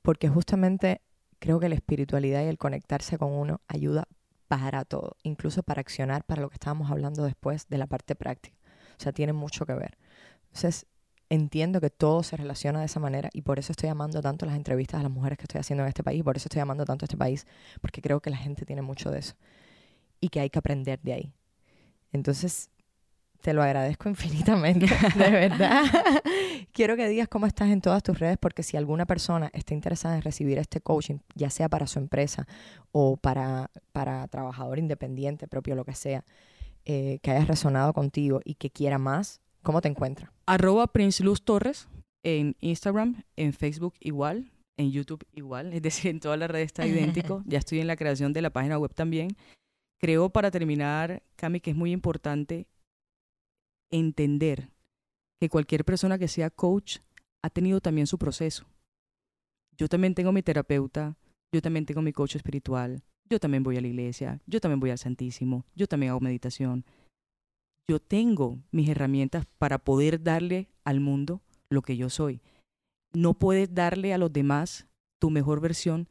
[0.00, 1.02] porque justamente
[1.38, 4.08] creo que la espiritualidad y el conectarse con uno ayuda
[4.48, 8.56] para todo, incluso para accionar para lo que estábamos hablando después de la parte práctica.
[8.98, 9.96] O sea, tiene mucho que ver.
[10.46, 10.86] Entonces,
[11.28, 14.56] entiendo que todo se relaciona de esa manera y por eso estoy amando tanto las
[14.56, 17.04] entrevistas a las mujeres que estoy haciendo en este país, por eso estoy amando tanto
[17.04, 17.46] a este país,
[17.80, 19.34] porque creo que la gente tiene mucho de eso
[20.20, 21.34] y que hay que aprender de ahí.
[22.12, 22.70] Entonces,
[23.44, 25.84] te lo agradezco infinitamente, de verdad.
[26.72, 30.16] Quiero que digas cómo estás en todas tus redes, porque si alguna persona está interesada
[30.16, 32.48] en recibir este coaching, ya sea para su empresa
[32.90, 36.24] o para, para trabajador independiente, propio, lo que sea,
[36.86, 40.32] eh, que haya resonado contigo y que quiera más, ¿cómo te encuentra?
[40.46, 41.86] Arroba Prince Luz Torres
[42.22, 46.86] en Instagram, en Facebook igual, en YouTube igual, es decir, en todas las redes está
[46.86, 47.42] idéntico.
[47.46, 49.28] ya estoy en la creación de la página web también.
[50.00, 52.66] Creo para terminar, Cami, que es muy importante
[53.90, 54.70] entender
[55.40, 56.98] que cualquier persona que sea coach
[57.42, 58.66] ha tenido también su proceso.
[59.76, 61.16] Yo también tengo mi terapeuta,
[61.52, 64.90] yo también tengo mi coach espiritual, yo también voy a la iglesia, yo también voy
[64.90, 66.84] al Santísimo, yo también hago meditación.
[67.88, 72.40] Yo tengo mis herramientas para poder darle al mundo lo que yo soy.
[73.12, 74.88] No puedes darle a los demás
[75.20, 76.08] tu mejor versión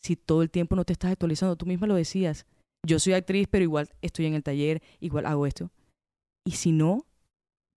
[0.00, 1.56] si todo el tiempo no te estás actualizando.
[1.56, 2.46] Tú misma lo decías.
[2.86, 5.72] Yo soy actriz, pero igual estoy en el taller, igual hago esto.
[6.44, 7.04] Y si no,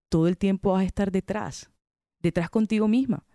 [0.09, 1.71] todo el tiempo vas a estar detrás,
[2.21, 3.25] detrás contigo misma.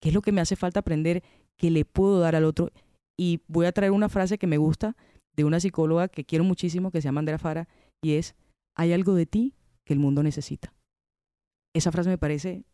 [0.00, 1.22] ¿Qué es lo que me hace falta aprender
[1.56, 2.70] que le puedo dar al otro?
[3.16, 4.96] Y voy a traer una frase que me gusta
[5.34, 7.68] de una psicóloga que quiero muchísimo, que se llama Andrea Fara,
[8.02, 8.34] y es,
[8.74, 9.54] hay algo de ti
[9.84, 10.74] que el mundo necesita.
[11.74, 12.64] Esa frase me parece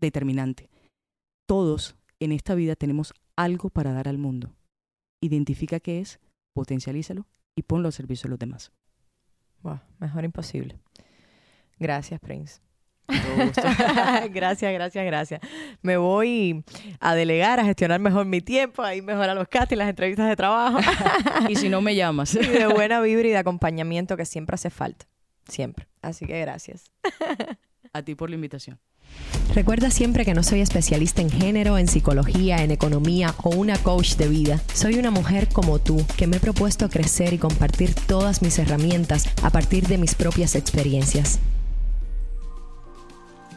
[0.00, 0.70] determinante.
[1.46, 4.54] Todos en esta vida tenemos algo para dar al mundo.
[5.22, 6.20] Identifica qué es,
[6.54, 7.26] potencialízalo
[7.56, 8.72] y ponlo al servicio de los demás.
[9.98, 10.78] mejor imposible.
[11.78, 12.60] Gracias, Prince.
[14.30, 15.40] gracias, gracias, gracias.
[15.82, 16.64] Me voy
[17.00, 20.28] a delegar, a gestionar mejor mi tiempo, a ir mejor a los castings, las entrevistas
[20.28, 20.78] de trabajo.
[21.48, 22.34] y si no me llamas.
[22.34, 25.06] y de buena vibra y de acompañamiento que siempre hace falta.
[25.48, 25.86] Siempre.
[26.00, 26.90] Así que gracias.
[27.92, 28.78] a ti por la invitación.
[29.54, 34.16] Recuerda siempre que no soy especialista en género, en psicología, en economía o una coach
[34.16, 34.60] de vida.
[34.72, 39.28] Soy una mujer como tú que me he propuesto crecer y compartir todas mis herramientas
[39.42, 41.38] a partir de mis propias experiencias.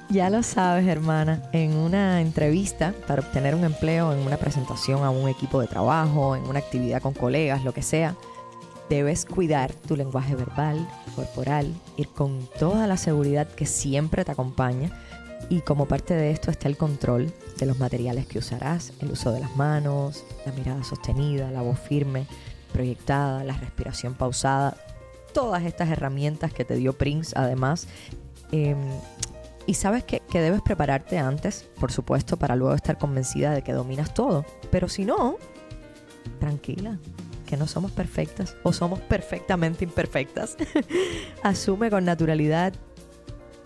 [0.09, 5.09] Ya lo sabes, hermana, en una entrevista para obtener un empleo, en una presentación a
[5.09, 8.15] un equipo de trabajo, en una actividad con colegas, lo que sea,
[8.89, 14.91] debes cuidar tu lenguaje verbal, corporal, ir con toda la seguridad que siempre te acompaña
[15.49, 19.33] y como parte de esto está el control de los materiales que usarás, el uso
[19.33, 22.27] de las manos, la mirada sostenida, la voz firme,
[22.71, 24.77] proyectada, la respiración pausada,
[25.33, 27.87] todas estas herramientas que te dio Prince además.
[28.53, 28.77] Em,
[29.67, 33.73] y sabes que, que, debes prepararte antes, por supuesto, para luego estar convencida de que
[33.73, 34.45] dominas todo.
[34.71, 35.37] Pero si no,
[36.39, 36.97] tranquila,
[37.45, 40.57] que no somos perfectas o somos perfectamente imperfectas.
[41.43, 42.73] Asume con naturalidad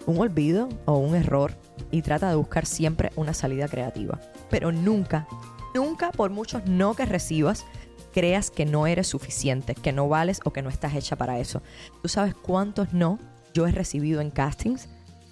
[0.06, 1.56] un olvido o un error
[1.92, 4.20] y trata de buscar siempre una salida creativa.
[4.50, 5.28] Pero nunca,
[5.76, 7.66] nunca por muchos no que recibas,
[8.12, 11.62] creas que no eres suficiente, que no vales o que no estás hecha para eso.
[12.02, 13.20] Tú sabes cuántos no
[13.54, 14.88] yo he recibido en castings.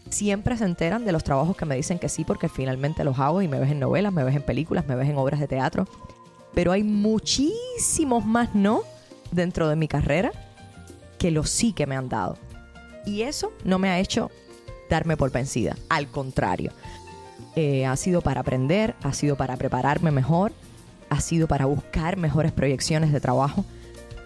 [0.10, 3.42] Siempre se enteran de los trabajos que me dicen que sí porque finalmente los hago
[3.42, 5.88] y me ves en novelas, me ves en películas, me ves en obras de teatro.
[6.54, 8.82] Pero hay muchísimos más no
[9.32, 10.32] dentro de mi carrera
[11.20, 12.38] que los sí que me han dado.
[13.06, 14.32] Y eso no me ha hecho
[14.90, 15.76] darme por vencida.
[15.90, 16.72] Al contrario,
[17.56, 20.52] eh, ha sido para aprender, ha sido para prepararme mejor,
[21.10, 23.66] ha sido para buscar mejores proyecciones de trabajo.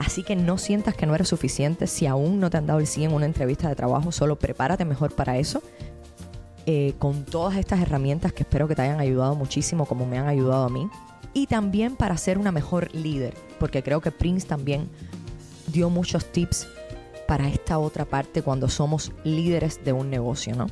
[0.05, 1.87] Así que no sientas que no eres suficiente.
[1.87, 4.83] Si aún no te han dado el sí en una entrevista de trabajo, solo prepárate
[4.85, 5.63] mejor para eso.
[6.65, 10.27] Eh, con todas estas herramientas que espero que te hayan ayudado muchísimo como me han
[10.27, 10.89] ayudado a mí.
[11.33, 14.89] Y también para ser una mejor líder, porque creo que Prince también
[15.67, 16.67] dio muchos tips
[17.27, 20.67] para esta otra parte cuando somos líderes de un negocio, ¿no?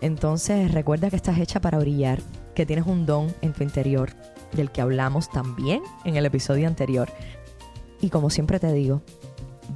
[0.00, 2.20] Entonces recuerda que estás hecha para brillar,
[2.54, 4.10] que tienes un don en tu interior,
[4.52, 7.10] del que hablamos también en el episodio anterior.
[8.00, 9.02] Y como siempre te digo,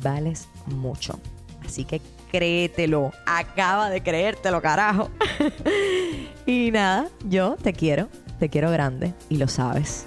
[0.03, 1.19] vales mucho.
[1.65, 2.01] Así que
[2.31, 5.09] créetelo, acaba de creértelo, carajo.
[6.47, 8.09] y nada, yo te quiero,
[8.39, 10.07] te quiero grande y lo sabes.